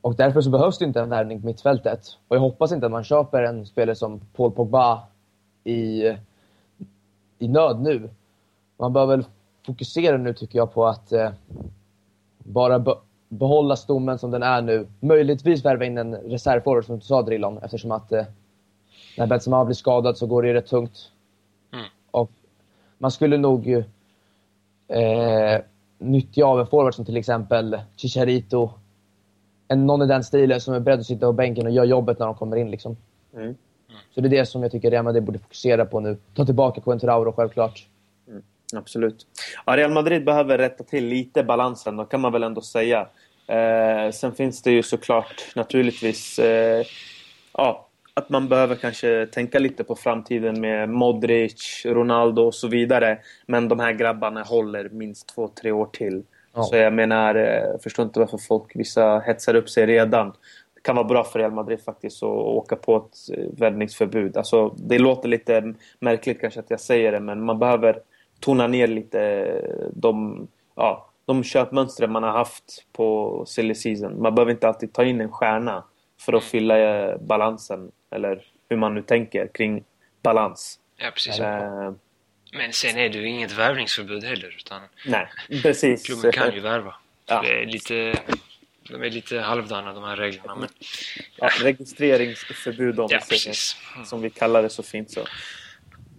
[0.00, 2.06] Och därför så behövs det inte en värvning på mittfältet.
[2.28, 5.02] Och jag hoppas inte att man köper en spelare som Paul Pogba
[5.64, 6.04] i,
[7.38, 8.10] i nöd nu.
[8.78, 9.24] Man bör väl
[9.66, 11.30] fokusera nu tycker jag på att eh,
[12.38, 12.94] bara be
[13.28, 14.86] behålla stommen som den är nu.
[15.00, 18.24] Möjligtvis värva in en reservforward som du sa Drillon eftersom att eh,
[19.18, 21.11] när Benzema blir skadad så går det ju rätt tungt.
[23.02, 23.06] Mm.
[23.06, 23.68] Man skulle nog
[24.88, 25.60] eh,
[25.98, 28.70] nyttja av en forward som till exempel Chicharito
[29.68, 32.18] en, någon i den stilen som är beredd att sitta på bänken och göra jobbet
[32.18, 32.70] när de kommer in.
[32.70, 32.96] Liksom.
[33.34, 33.54] Mm.
[34.14, 36.16] Så det är det som jag tycker Real Madrid borde fokusera på nu.
[36.34, 37.86] Ta tillbaka Coentrauro självklart.
[38.28, 38.42] Mm.
[38.76, 39.26] Absolut.
[39.66, 43.08] Ja, Real Madrid behöver rätta till lite balansen, då kan man väl ändå säga.
[43.46, 46.84] Eh, sen finns det ju såklart naturligtvis eh,
[47.52, 53.18] ja, att man behöver kanske tänka lite på framtiden med Modric, Ronaldo och så vidare.
[53.46, 56.22] Men de här grabbarna håller minst två, tre år till.
[56.54, 56.62] Ja.
[56.62, 60.32] Så jag menar, jag eh, förstår inte varför folk, vissa hetsar upp sig redan.
[60.74, 64.36] Det kan vara bra för Real Madrid faktiskt att åka på ett eh, vändningsförbud.
[64.36, 67.98] Alltså, det låter lite märkligt kanske att jag säger det, men man behöver
[68.40, 74.22] tona ner lite eh, de, ja, de köpmönster man har haft på silly season.
[74.22, 75.84] Man behöver inte alltid ta in en stjärna
[76.24, 79.84] för att fylla balansen, eller hur man nu tänker kring
[80.22, 80.78] balans.
[80.96, 81.40] Ja, precis.
[81.40, 81.92] Äh,
[82.52, 84.56] men sen är det ju inget värvningsförbud heller.
[84.58, 85.26] Utan Nej,
[85.62, 86.06] precis.
[86.06, 86.94] Klubben kan ju värva.
[87.26, 87.42] Ja.
[87.42, 88.14] Det är lite,
[88.88, 90.54] de är lite halvdana de här reglerna.
[90.54, 90.68] Men...
[91.36, 93.56] Ja, registreringsförbud om ja, säger,
[93.94, 94.06] mm.
[94.06, 95.10] som vi kallar det så fint.
[95.10, 95.20] så.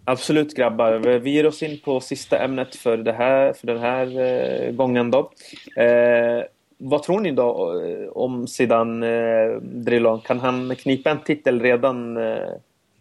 [0.05, 1.19] Absolut grabbar.
[1.19, 5.11] Vi ger oss in på sista ämnet för, det här, för den här eh, gången.
[5.11, 5.31] Då.
[5.75, 6.43] Eh,
[6.89, 10.21] vad tror ni då eh, om Zidane eh, Drillon?
[10.21, 12.49] Kan han knipa en titel redan eh,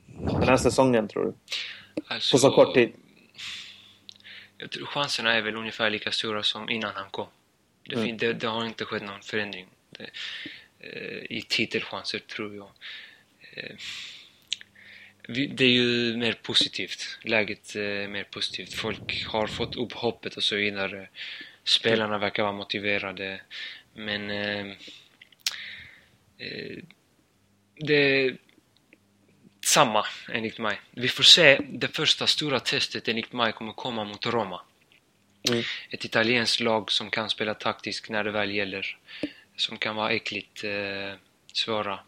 [0.07, 1.33] den här säsongen tror du?
[2.07, 2.93] Alltså, på så kort tid?
[4.63, 7.27] jag tror chanserna är väl ungefär lika stora som innan han kom.
[7.89, 8.17] Det, mm.
[8.17, 10.11] det, det har inte skett någon förändring det,
[10.81, 12.71] eh, i titelchanser, tror jag.
[13.53, 13.77] Eh,
[15.49, 17.19] det är ju mer positivt.
[17.23, 18.75] Läget är mer positivt.
[18.75, 21.09] Folk har fått upp hoppet och så vidare.
[21.65, 23.41] Spelarna verkar vara motiverade.
[23.95, 24.67] Men eh,
[26.39, 26.79] eh
[27.77, 28.37] det
[29.65, 30.81] samma, enligt mig.
[30.91, 34.61] Vi får se, det första stora testet enligt mig kommer komma mot Roma.
[35.49, 35.63] Mm.
[35.91, 38.99] Ett italienskt lag som kan spela taktiskt när det väl gäller.
[39.57, 41.15] Som kan vara äckligt eh,
[41.53, 42.01] svåra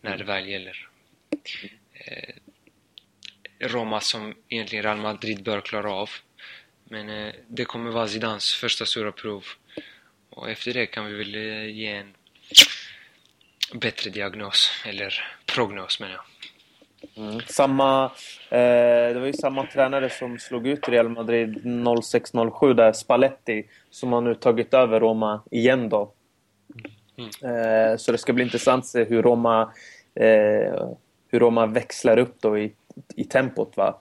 [0.00, 0.88] när det väl gäller.
[1.92, 2.34] Eh,
[3.58, 6.10] Roma som egentligen Real Madrid bör klara av.
[6.88, 9.44] Men eh, det kommer vara Zidans första stora prov.
[10.30, 12.14] Och efter det kan vi väl eh, ge en
[13.74, 16.24] bättre diagnos, eller prognos menar jag.
[17.16, 17.40] Mm.
[17.46, 18.04] Samma,
[18.50, 24.12] eh, det var ju samma tränare som slog ut Real Madrid 06-07 där, Spalletti, som
[24.12, 26.12] har nu tagit över Roma igen då.
[27.18, 27.30] Mm.
[27.56, 29.72] Eh, så det ska bli intressant att se hur Roma,
[30.14, 30.88] eh,
[31.28, 32.72] hur Roma växlar upp då i,
[33.16, 33.76] i tempot.
[33.76, 34.00] Va?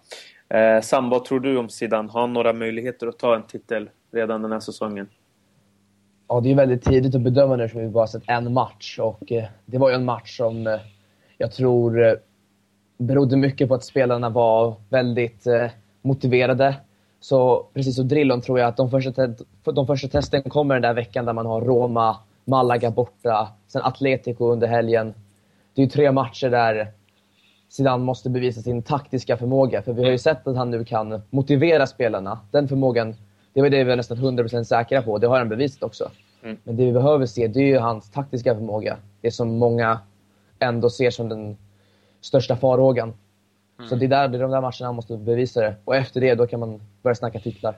[0.55, 2.11] Eh, Sam, vad tror du om Zidane?
[2.11, 5.09] Har han några möjligheter att ta en titel redan den här säsongen?
[6.27, 8.99] Ja, det är väldigt tidigt att bedöma nu eftersom vi bara sett en match.
[8.99, 10.79] Och eh, det var ju en match som eh,
[11.37, 12.13] jag tror eh,
[12.97, 15.67] berodde mycket på att spelarna var väldigt eh,
[16.01, 16.75] motiverade.
[17.19, 19.27] Så precis som Drillon tror jag att de första,
[19.63, 24.51] de första testen kommer den där veckan där man har Roma, Malaga borta, sen Atletico
[24.51, 25.13] under helgen.
[25.73, 26.91] Det är ju tre matcher där
[27.75, 29.81] Zidane måste bevisa sin taktiska förmåga.
[29.81, 32.39] För vi har ju sett att han nu kan motivera spelarna.
[32.51, 33.15] Den förmågan,
[33.53, 35.17] det var det vi var nästan 100% säkra på.
[35.17, 36.11] Det har han bevisat också.
[36.43, 36.57] Mm.
[36.63, 38.97] Men det vi behöver se, det är ju hans taktiska förmåga.
[39.21, 39.99] Det som många
[40.59, 41.57] ändå ser som den
[42.21, 43.13] största farhågan.
[43.77, 43.89] Mm.
[43.89, 45.75] Så det är där, det är de där matcherna han måste bevisa det.
[45.85, 47.75] Och efter det, då kan man börja snacka titlar.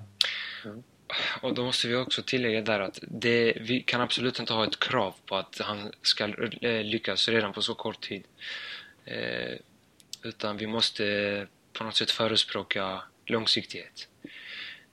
[0.66, 0.84] Mm.
[1.42, 4.80] Och då måste vi också tillägga där att det, vi kan absolut inte ha ett
[4.80, 6.24] krav på att han ska
[6.62, 8.24] eh, lyckas redan på så kort tid.
[10.28, 14.08] Utan vi måste på något sätt förespråka långsiktighet.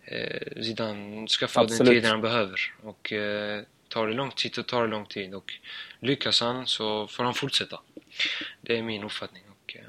[0.05, 1.79] Eh, Zidane ska få absolut.
[1.79, 2.61] den tiden han behöver.
[2.83, 5.35] Och eh, tar det lång tid så tar det lång tid.
[5.35, 5.53] Och
[6.01, 7.81] lyckas han så får han fortsätta.
[8.61, 9.42] Det är min uppfattning.
[9.51, 9.85] Och, eh,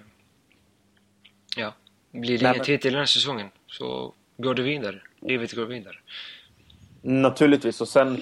[1.57, 1.73] ja,
[2.11, 5.01] blir det ingen titel den här säsongen så går det vidare.
[5.21, 5.95] Livet går vidare.
[7.01, 7.81] Naturligtvis.
[7.81, 8.21] Och sen,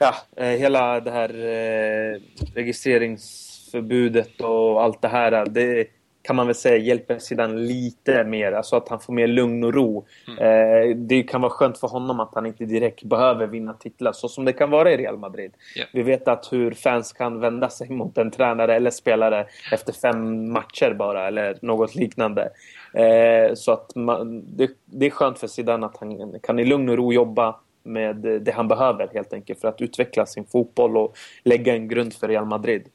[0.00, 2.20] ja, eh, hela det här eh,
[2.54, 5.46] registreringsförbudet och allt det här.
[5.46, 5.88] Det
[6.22, 9.74] kan man väl säga hjälper sidan lite mer, alltså att han får mer lugn och
[9.74, 10.04] ro.
[10.28, 10.38] Mm.
[10.38, 14.28] Eh, det kan vara skönt för honom att han inte direkt behöver vinna titlar, så
[14.28, 15.52] som det kan vara i Real Madrid.
[15.76, 15.88] Yeah.
[15.92, 20.52] Vi vet att hur fans kan vända sig mot en tränare eller spelare efter fem
[20.52, 22.50] matcher bara, eller något liknande.
[22.94, 26.88] Eh, så att man, det, det, är skönt för Zidane att han kan i lugn
[26.88, 31.16] och ro jobba med det han behöver helt enkelt för att utveckla sin fotboll och
[31.44, 32.88] lägga en grund för Real Madrid.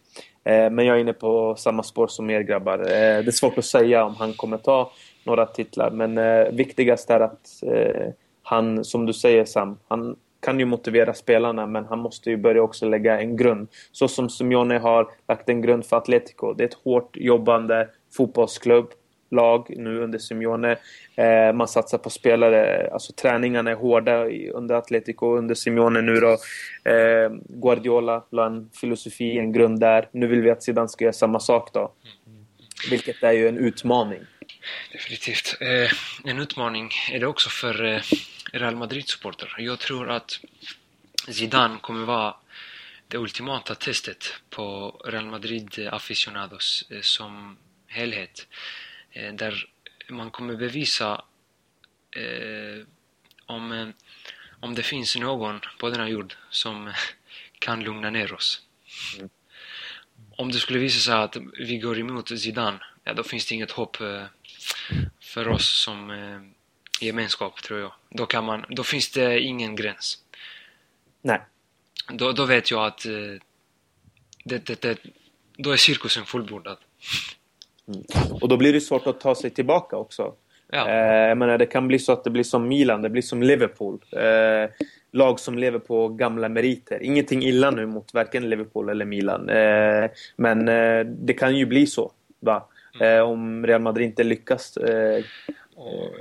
[0.48, 2.80] Eh, men jag är inne på samma spår som er grabbar.
[2.80, 2.86] Eh,
[3.24, 4.92] det är svårt att säga om han kommer ta
[5.24, 5.92] några titlar.
[5.92, 7.64] Men eh, viktigast är att
[8.44, 12.62] han, som du säger Sam, han kan ju motivera spelarna men han måste ju börja
[12.62, 13.68] också lägga en grund.
[13.92, 16.54] Så som Simeone har lagt en grund för Atletico.
[16.54, 18.88] Det är ett hårt jobbande fotbollsklubb
[19.32, 20.78] lag nu under Simeone.
[21.16, 26.32] Eh, man satsar på spelare, alltså träningarna är hårda under Atletico, under Simeone nu då.
[26.92, 30.10] Eh, Guardiola la en filosofi, en grund där.
[30.12, 31.94] Nu vill vi att Zidane ska göra samma sak då.
[32.90, 34.20] Vilket är ju en utmaning.
[34.92, 35.58] Definitivt.
[35.60, 35.92] Eh,
[36.32, 38.02] en utmaning är det också för eh,
[38.54, 39.56] Real Madrid-supporter.
[39.58, 40.40] Jag tror att
[41.28, 42.36] Zidane kommer vara
[43.08, 48.48] det ultimata testet på Real Madrid aficionados eh, som helhet.
[49.18, 49.70] Eh, där
[50.10, 51.26] man kommer bevisa
[52.12, 52.86] eh,
[53.46, 53.88] om, eh,
[54.60, 56.94] om det finns någon på denna jord som
[57.60, 58.62] kan lugna ner oss.
[59.18, 59.30] Mm.
[60.38, 63.72] Om det skulle visa sig att vi går emot Zidane, ja, då finns det inget
[63.72, 63.98] hopp
[65.22, 66.54] för oss som
[67.02, 67.94] gemenskap, tror jag.
[68.10, 70.24] Då, kan man, då finns det ingen gräns.
[71.22, 71.42] Nej.
[72.10, 73.06] Då, då vet jag att
[74.44, 74.98] det, det, det,
[75.58, 76.78] då är cirkusen fullbordad.
[77.88, 78.04] Mm.
[78.42, 80.34] Och då blir det svårt att ta sig tillbaka också.
[80.72, 80.90] Ja.
[80.90, 84.00] Eh, menar, det kan bli så att det blir som Milan, det blir som Liverpool.
[84.12, 84.70] Eh,
[85.12, 87.04] lag som lever på gamla meriter.
[87.04, 89.50] Ingenting illa nu mot varken Liverpool eller Milan.
[89.50, 92.12] Eh, men eh, det kan ju bli så.
[92.40, 92.70] Va?
[92.96, 93.18] Mm.
[93.18, 95.24] Eh, om Real Madrid inte lyckas eh,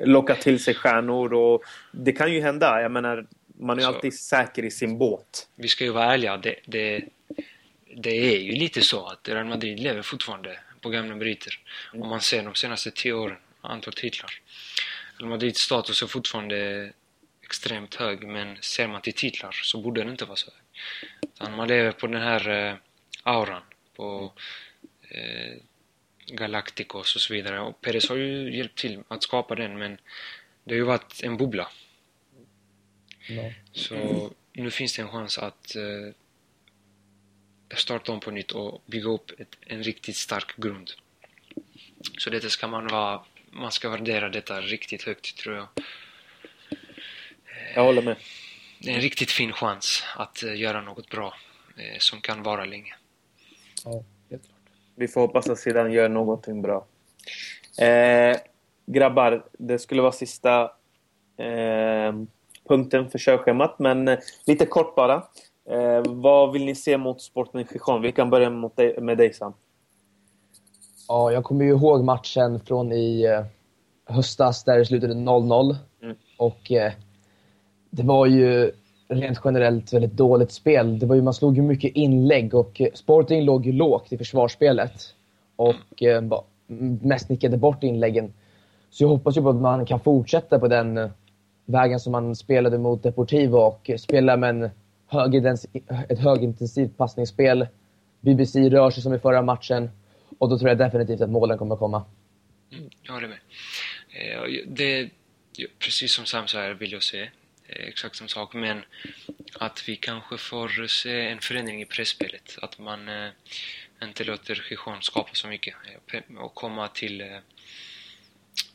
[0.05, 1.35] locka till sig stjärnor.
[1.35, 2.83] Och det kan ju hända.
[2.83, 3.27] Jag menar,
[3.59, 5.49] man är så, alltid säker i sin båt.
[5.57, 6.37] Vi ska ju vara ärliga.
[6.37, 7.05] Det, det,
[7.97, 11.59] det är ju lite så att Real Madrid lever fortfarande på gamla meriter.
[11.93, 12.03] Mm.
[12.03, 14.41] Om man ser de senaste tio åren, antal titlar.
[15.19, 16.93] Real Madrids status är fortfarande
[17.43, 20.63] extremt hög, men ser man till titlar så borde den inte vara så hög.
[21.23, 22.77] Utan man lever på den här eh,
[23.23, 23.63] auran,
[23.97, 24.33] på
[25.09, 25.55] eh,
[26.27, 27.61] Galacticos och så vidare.
[27.61, 29.99] Och Perez har ju hjälpt till att skapa den, men
[30.65, 31.69] det har ju varit en bubbla.
[33.29, 33.53] Mm.
[33.73, 36.15] Så nu finns det en chans att eh,
[37.75, 40.91] starta om på nytt och bygga upp ett, en riktigt stark grund.
[42.19, 43.21] Så detta ska man vara...
[43.51, 45.69] Man ska värdera detta riktigt högt, tror jag.
[47.75, 48.17] Jag håller med.
[48.79, 51.35] Det är en riktigt fin chans att eh, göra något bra
[51.77, 52.95] eh, som kan vara länge.
[53.85, 54.57] Ja, helt klart.
[54.95, 56.87] Vi får hoppas att Zidane gör någonting bra.
[57.81, 58.37] Eh,
[58.87, 60.63] grabbar, det skulle vara sista
[61.37, 62.13] eh,
[62.69, 65.29] punkten för körschemat, men eh, lite kort bara.
[65.71, 68.03] Eh, vad vill ni se mot Sporting Gijon?
[68.03, 69.53] Vi kan börja mot dig, med dig Sam.
[71.09, 73.45] Ja, jag kommer ju ihåg matchen från i eh,
[74.15, 75.77] höstas där det slutade 0-0.
[76.03, 76.17] Mm.
[76.39, 76.93] Och eh,
[77.91, 78.73] det var ju
[79.09, 80.99] rent generellt väldigt dåligt spel.
[80.99, 84.19] Det var ju, man slog ju mycket inlägg och eh, Sporting låg ju lågt i
[84.19, 84.93] försvarsspelet.
[85.57, 86.23] Och eh,
[87.01, 88.33] mest nickade bort inläggen.
[88.91, 91.11] Så jag hoppas ju på att man kan fortsätta på den eh,
[91.65, 94.71] vägen som man spelade mot Deportivo och spela med en
[96.09, 97.67] ett högintensivt passningsspel.
[98.21, 99.91] BBC rör sig som i förra matchen.
[100.39, 102.05] Och då tror jag definitivt att målen kommer komma.
[102.73, 103.39] Mm, jag håller med.
[104.09, 105.11] Eh, Det,
[105.79, 108.83] precis som Sam sa här vill jag se eh, exakt samma sak, men
[109.59, 112.59] att vi kanske får se en förändring i pressspelet.
[112.63, 113.31] Att man eh,
[114.03, 115.75] inte låter Gijon skapa så mycket
[116.13, 117.27] eh, och komma till eh,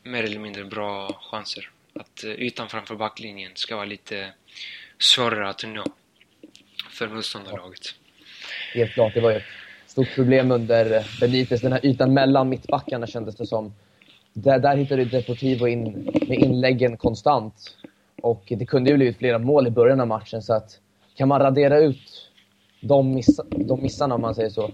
[0.04, 1.70] mer eller mindre bra chanser.
[1.94, 4.34] Att eh, ytan framför backlinjen ska vara lite
[5.00, 5.86] svårare att nå
[7.08, 7.80] för motståndarlaget.
[8.74, 9.44] Helt klart, det var ju ett
[9.88, 11.62] stort problem under eh, Benitez.
[11.62, 13.74] Den här ytan mellan mittbackarna kändes det som.
[14.34, 15.84] Där, där hittade Deportivo in
[16.28, 17.78] med inläggen konstant.
[18.22, 20.42] Och det kunde ju blivit flera mål i början av matchen.
[20.42, 20.80] Så att
[21.16, 22.32] kan man radera ut
[22.82, 24.72] de, missa, de missarna, om man säger så,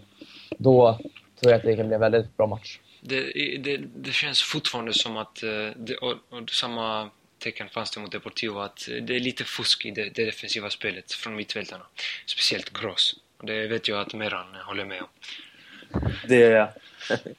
[0.58, 1.00] då
[1.40, 2.80] tror jag att det kan bli en väldigt bra match.
[3.02, 3.22] Det,
[3.64, 7.10] det, det känns fortfarande som att, eh, det, och, och samma
[7.40, 10.70] tecken fanns det mot Deportivo, att eh, det är lite fusk i det, det defensiva
[10.70, 11.86] spelet från mittfältarna.
[12.26, 13.16] Speciellt Gross.
[13.44, 15.10] Det vet jag att Meran håller med om.
[16.28, 16.72] Det är.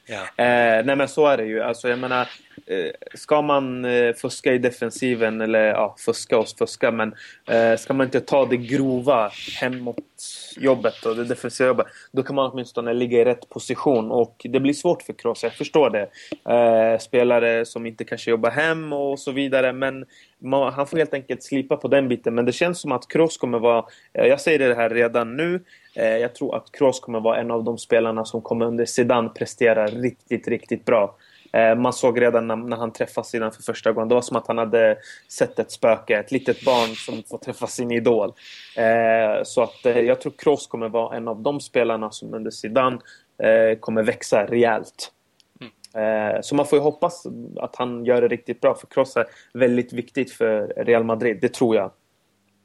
[0.05, 0.25] Ja.
[0.45, 1.61] Eh, nej men så är det ju.
[1.61, 2.27] Alltså jag menar,
[2.65, 7.15] eh, ska man eh, fuska i defensiven, eller ja, fuska och fuska, men
[7.47, 12.51] eh, ska man inte ta det grova hemåt-jobbet och det defensiva jobbet, då kan man
[12.51, 14.11] åtminstone ligga i rätt position.
[14.11, 16.09] Och det blir svårt för Kroos, jag förstår det.
[16.53, 20.05] Eh, spelare som inte kanske jobbar hem och så vidare, men
[20.39, 22.35] man, han får helt enkelt slipa på den biten.
[22.35, 25.59] Men det känns som att Kroos kommer vara, eh, jag säger det här redan nu,
[25.95, 29.29] Eh, Jag tror att Kroos kommer vara en av de spelarna som kommer under Zidane
[29.29, 31.15] prestera riktigt, riktigt bra.
[31.53, 34.37] Eh, man såg redan när, när han träffade Zidane för första gången, det var som
[34.37, 34.97] att han hade
[35.27, 38.33] sett ett spöke, ett litet barn som får träffa sin idol.
[38.77, 42.51] Eh, Så att eh, jag tror Kroos kommer vara en av de spelarna som under
[42.51, 42.97] Zidane
[43.43, 45.11] eh, kommer växa rejält.
[45.95, 47.23] Eh, Så man får ju hoppas
[47.57, 51.53] att han gör det riktigt bra, för Kroos är väldigt viktigt för Real Madrid, det
[51.53, 51.91] tror jag.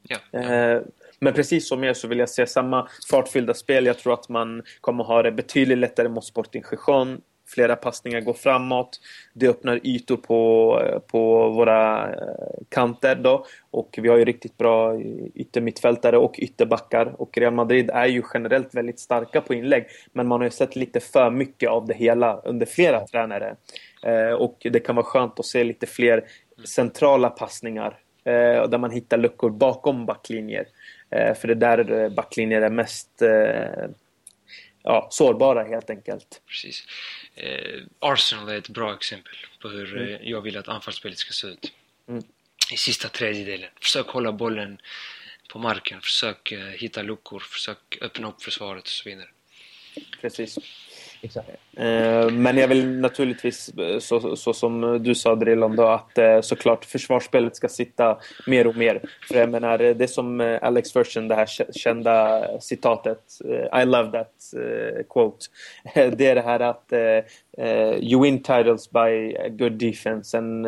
[0.07, 0.39] Ja, ja.
[0.39, 0.81] Eh,
[1.19, 3.85] Men precis som er så vill jag se samma fartfyllda spel.
[3.85, 7.21] Jag tror att man kommer ha det betydligt lättare mot Sporting Gijon.
[7.55, 8.99] Flera passningar går framåt.
[9.33, 13.45] Det öppnar ytor på, på våra eh, kanter då.
[13.71, 14.99] Och vi har ju riktigt bra
[15.35, 17.21] yttermittfältare och ytterbackar.
[17.21, 19.85] Och Real Madrid är ju generellt väldigt starka på inlägg.
[20.13, 23.55] Men man har ju sett lite för mycket av det hela under flera tränare.
[24.03, 26.23] Eh, och det kan vara skönt att se lite fler
[26.65, 30.65] centrala passningar eh, där man hittar luckor bakom backlinjer.
[31.09, 33.21] För det är där backlinjer är mest
[34.85, 36.41] ja, sårbara helt enkelt.
[36.47, 36.83] Precis.
[37.35, 41.47] Eh, Arsenal är ett bra exempel på hur eh, jag vill att anfallsspelet ska se
[41.47, 41.73] ut.
[42.07, 42.23] Mm.
[42.71, 43.69] I sista tredjedelen.
[43.81, 44.81] Försök hålla bollen
[45.49, 49.27] på marken, försök eh, hitta luckor, försök öppna upp försvaret och så vidare.
[50.21, 50.57] Precis.
[51.25, 51.49] Exakt.
[51.77, 56.41] Eh, Men jag vill naturligtvis, eh, så, så som du sa Drillon, då, att eh,
[56.41, 59.01] såklart försvarsspelet ska sitta mer och mer.
[59.27, 63.19] För jag menar, det som Alex Ferguson, det här kä- kända citatet,
[63.81, 64.33] I love that
[65.09, 65.45] quote.
[66.15, 66.93] Det är det här att
[68.01, 70.67] you win titles by a good defense and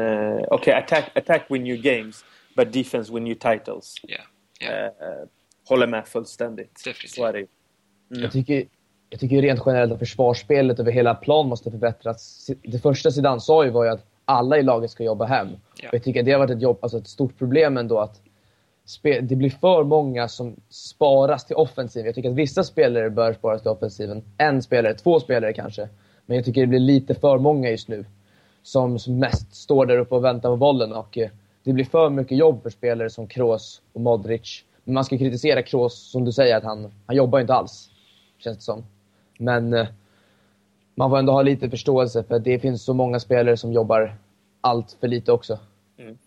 [0.51, 2.25] okay, attack, attack win you games,
[2.55, 3.95] but defense win you titles.
[4.03, 4.17] Ja,
[4.59, 4.67] ja.
[4.67, 4.91] Eh, eh,
[5.69, 6.81] håller med fullständigt.
[6.85, 7.11] Definitivt.
[7.11, 7.47] Så är det ju.
[8.09, 8.65] Jag tycker,
[9.09, 12.49] jag tycker ju rent generellt att försvarsspelet över hela plan måste förbättras.
[12.63, 15.47] Det första Zidane sa ju var ju att alla i laget ska jobba hem.
[15.81, 15.87] Ja.
[15.89, 18.21] Och jag tycker att det har varit ett, jobb, alltså ett stort problem ändå att
[19.03, 22.05] det blir för många som sparas till offensiven.
[22.05, 24.23] Jag tycker att vissa spelare bör sparas till offensiven.
[24.37, 25.89] En spelare, två spelare kanske.
[26.25, 28.05] Men jag tycker det blir lite för många just nu.
[28.63, 30.93] Som, som mest står där uppe och väntar på bollen.
[30.93, 31.29] Och eh,
[31.63, 34.63] det blir för mycket jobb för spelare som Kroos och Modric.
[34.83, 37.89] Men man ska kritisera Kroos, som du säger, att han, han jobbar inte alls.
[38.37, 38.83] Känns det som.
[39.37, 39.87] Men eh,
[40.95, 44.15] man får ändå ha lite förståelse för det finns så många spelare som jobbar
[44.61, 45.59] allt för lite också.
[45.99, 46.17] Mm.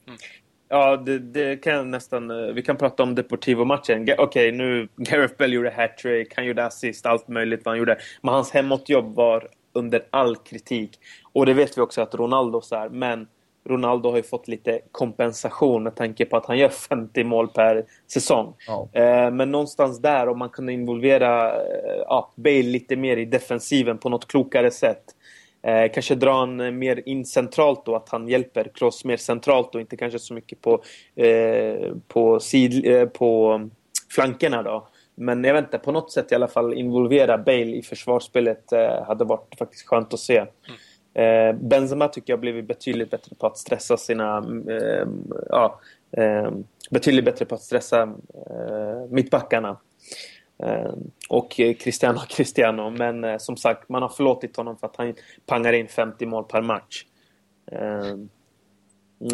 [0.69, 2.31] Ja, det, det kan jag nästan...
[2.31, 4.03] Eh, vi kan prata om Deportivo-matchen.
[4.03, 4.89] Okej, Okej, nu...
[4.97, 7.99] Gareth Bell gjorde hattrick, han gjorde assist, allt möjligt vad han gjorde.
[8.23, 10.99] Men hans hemåtjobb var under all kritik.
[11.33, 12.89] Och det vet vi också att Ronaldo är.
[12.89, 13.29] Men
[13.71, 17.85] Ronaldo har ju fått lite kompensation med tanke på att han gör 50 mål per
[18.13, 18.55] säsong.
[18.67, 18.89] Ja.
[18.93, 23.99] Eh, men någonstans där, om man kunde involvera eh, ja, Bale lite mer i defensiven
[23.99, 25.05] på något klokare sätt.
[25.63, 29.81] Eh, kanske dra han mer in centralt då, att han hjälper Kroos mer centralt och
[29.81, 30.83] inte kanske så mycket på,
[31.17, 33.61] eh, på, sid, eh, på
[34.15, 34.89] flankerna då.
[35.15, 39.05] Men jag vet inte, på något sätt i alla fall involvera Bale i försvarsspelet eh,
[39.07, 40.37] hade varit faktiskt skönt att se.
[40.39, 40.51] Mm.
[41.15, 44.39] Eh, Benzema tycker jag blivit betydligt bättre på att stressa sina...
[44.69, 45.09] Eh,
[45.49, 45.81] ja,
[46.17, 46.51] eh,
[46.91, 48.03] betydligt bättre på att stressa
[48.51, 49.81] eh, mittbackarna.
[50.63, 50.93] Eh,
[51.29, 52.91] och Cristiano Cristiano.
[52.91, 55.15] Men eh, som sagt, man har förlåtit honom för att han
[55.47, 57.05] pangar in 50 mål per match.
[57.73, 58.17] Eh,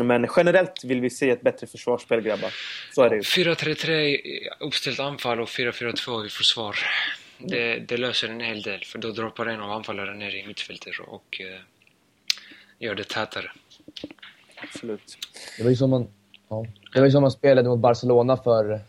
[0.05, 2.55] men generellt vill vi se ett bättre försvarsspel, grabbar.
[2.95, 3.23] Så är det ju.
[3.23, 6.77] 4-3-3 eh, uppställt anfall och 4-4-2 i försvar.
[7.39, 10.93] Det, det, löser en hel del, för då droppar en av anfallarna ner i mittfältet
[11.07, 11.61] och eh,
[12.79, 13.51] gör det tätare.
[14.57, 15.19] Absolut.
[15.57, 16.09] Det var ju som man,
[16.49, 18.81] ja, det var ju som man spelade mot Barcelona för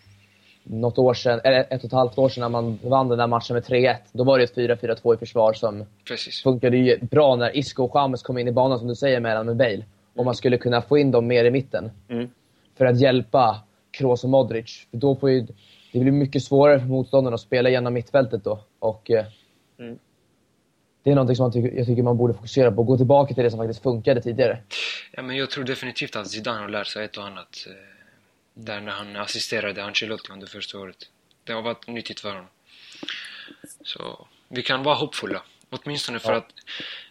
[0.63, 3.27] något år sedan, eller ett och ett halvt år sedan när man vann den där
[3.27, 3.95] matchen med 3-1.
[4.11, 6.43] Då var det ett 4-4-2 i försvar som Precis.
[6.43, 9.45] funkade ju bra när Isco och James kom in i banan, som du säger, mellan
[9.45, 9.83] med Bale.
[10.15, 11.91] Och man skulle kunna få in dem mer i mitten.
[12.09, 12.29] Mm.
[12.77, 14.87] För att hjälpa Kroos och Modric.
[14.91, 15.47] För då får ju,
[15.91, 18.63] det blir mycket svårare för motståndarna att spela genom mittfältet då.
[18.79, 19.25] Och, eh,
[19.79, 19.99] mm.
[21.03, 22.83] Det är någonting som tycker, jag tycker man borde fokusera på.
[22.83, 24.63] Gå tillbaka till det som faktiskt funkade tidigare.
[25.11, 27.67] Ja, men jag tror definitivt att Zidane har lärt sig ett och annat.
[27.67, 27.73] Eh,
[28.53, 31.09] där när han assisterade Ancelotti under första året.
[31.43, 32.47] Det har varit nyttigt för honom.
[33.83, 35.43] Så vi kan vara hoppfulla.
[35.69, 36.37] Åtminstone för ja.
[36.37, 36.51] att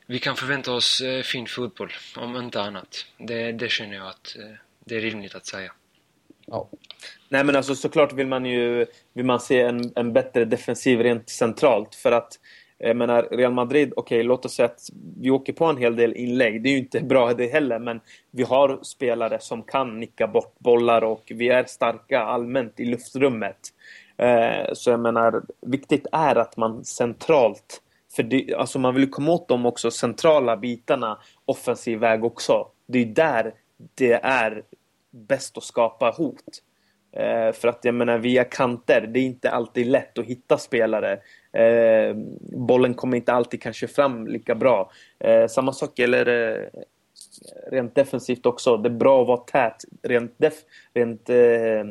[0.06, 3.06] vi kan förvänta oss eh, fin fotboll, om inte annat.
[3.18, 5.72] Det, det känner jag att eh, det är rimligt att säga.
[6.46, 6.68] Ja.
[7.28, 11.28] Nej men alltså såklart vill man ju vill man se en, en bättre defensiv rent
[11.28, 12.32] centralt för att
[12.78, 14.88] jag menar Real Madrid, okej okay, låt oss säga att
[15.20, 16.62] vi åker på en hel del inlägg.
[16.62, 20.58] Det är ju inte bra det heller men vi har spelare som kan nicka bort
[20.58, 23.58] bollar och vi är starka allmänt i luftrummet.
[24.18, 27.82] Eh, så jag menar, viktigt är att man centralt
[28.16, 32.66] för det, alltså man vill komma åt de också centrala bitarna offensiv väg också.
[32.86, 33.52] Det är där
[33.94, 34.62] det är
[35.16, 36.62] bäst att skapa hot.
[37.12, 41.12] Eh, för att jag menar via kanter, det är inte alltid lätt att hitta spelare.
[41.52, 42.16] Eh,
[42.56, 44.90] bollen kommer inte alltid kanske fram lika bra.
[45.18, 46.80] Eh, samma sak gäller eh,
[47.70, 48.76] rent defensivt också.
[48.76, 50.54] Det är bra att vara tät rent, def,
[50.94, 51.84] rent eh,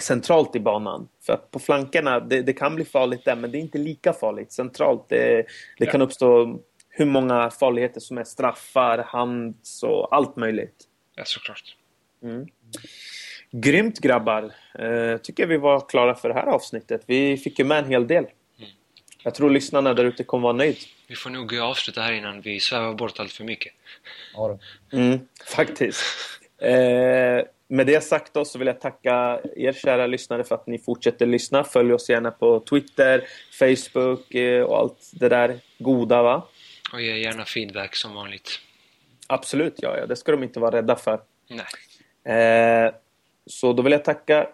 [0.00, 1.08] centralt i banan.
[1.26, 4.12] För att på flankerna, det, det, kan bli farligt där, men det är inte lika
[4.12, 5.08] farligt centralt.
[5.08, 5.46] Det,
[5.78, 6.58] det kan uppstå
[6.88, 10.84] hur många farligheter som är straffar, hands och allt möjligt.
[11.14, 11.76] Ja, såklart.
[12.24, 12.46] Mm.
[13.50, 14.52] Grymt grabbar!
[14.78, 17.02] Eh, tycker vi var klara för det här avsnittet.
[17.06, 18.24] Vi fick ju med en hel del.
[18.24, 18.70] Mm.
[19.22, 20.76] Jag tror lyssnarna där ute kommer vara nöjd.
[21.06, 23.72] Vi får nog avsluta här innan vi svävar bort allt för mycket.
[24.34, 24.58] Ja,
[24.92, 26.02] mm, faktiskt.
[26.58, 30.78] Eh, med det sagt då så vill jag tacka er kära lyssnare för att ni
[30.78, 31.64] fortsätter lyssna.
[31.64, 33.24] Följ oss gärna på Twitter,
[33.58, 36.48] Facebook eh, och allt det där goda va.
[36.92, 38.60] Och ge gärna feedback som vanligt.
[39.26, 40.06] Absolut, ja, ja.
[40.06, 41.20] Det ska de inte vara rädda för.
[41.48, 41.66] Nej.
[42.24, 42.94] Eh,
[43.46, 44.48] så då vill jag tacka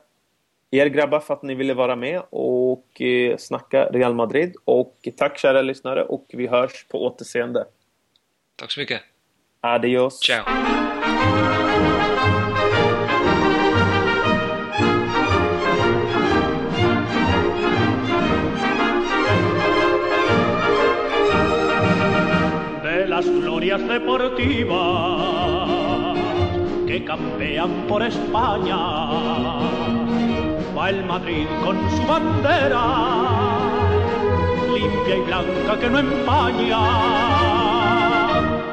[0.71, 4.55] er grabbar för att ni ville vara med och eh, snacka Real Madrid.
[4.65, 7.67] Och tack kära lyssnare och vi hörs på återseende.
[8.57, 9.03] Tack så mycket.
[9.61, 10.21] Adios.
[10.21, 10.45] Ciao.
[27.91, 28.77] Por España.
[30.77, 32.85] Va el Madrid con su bandera,
[34.73, 36.83] limpia y blanca que no empaña.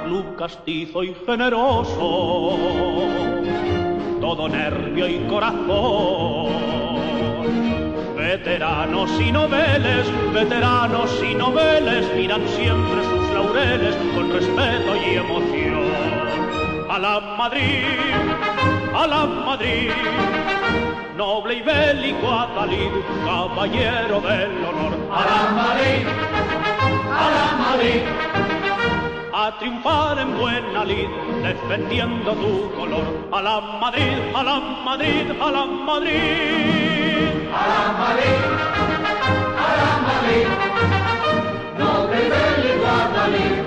[0.05, 2.57] Club castizo y generoso,
[4.21, 6.67] todo nervio y corazón
[8.15, 15.87] Veteranos y noveles, veteranos y noveles miran siempre sus laureles con respeto y emoción.
[16.89, 18.26] A la Madrid,
[18.97, 19.91] a la Madrid.
[21.15, 22.93] Noble y bélico Atalid,
[23.25, 24.93] caballero del honor.
[25.11, 26.03] A la Madrid,
[27.23, 28.01] a la Madrid.
[29.33, 31.09] A triunfar en buena lid,
[31.43, 33.07] defendiendo tu color.
[33.31, 36.23] A la Madrid, a la Madrid, a la Madrid.
[37.59, 38.41] A la Madrid,
[39.65, 40.47] a la Madrid.
[41.79, 43.66] Noble y bélico Atalid.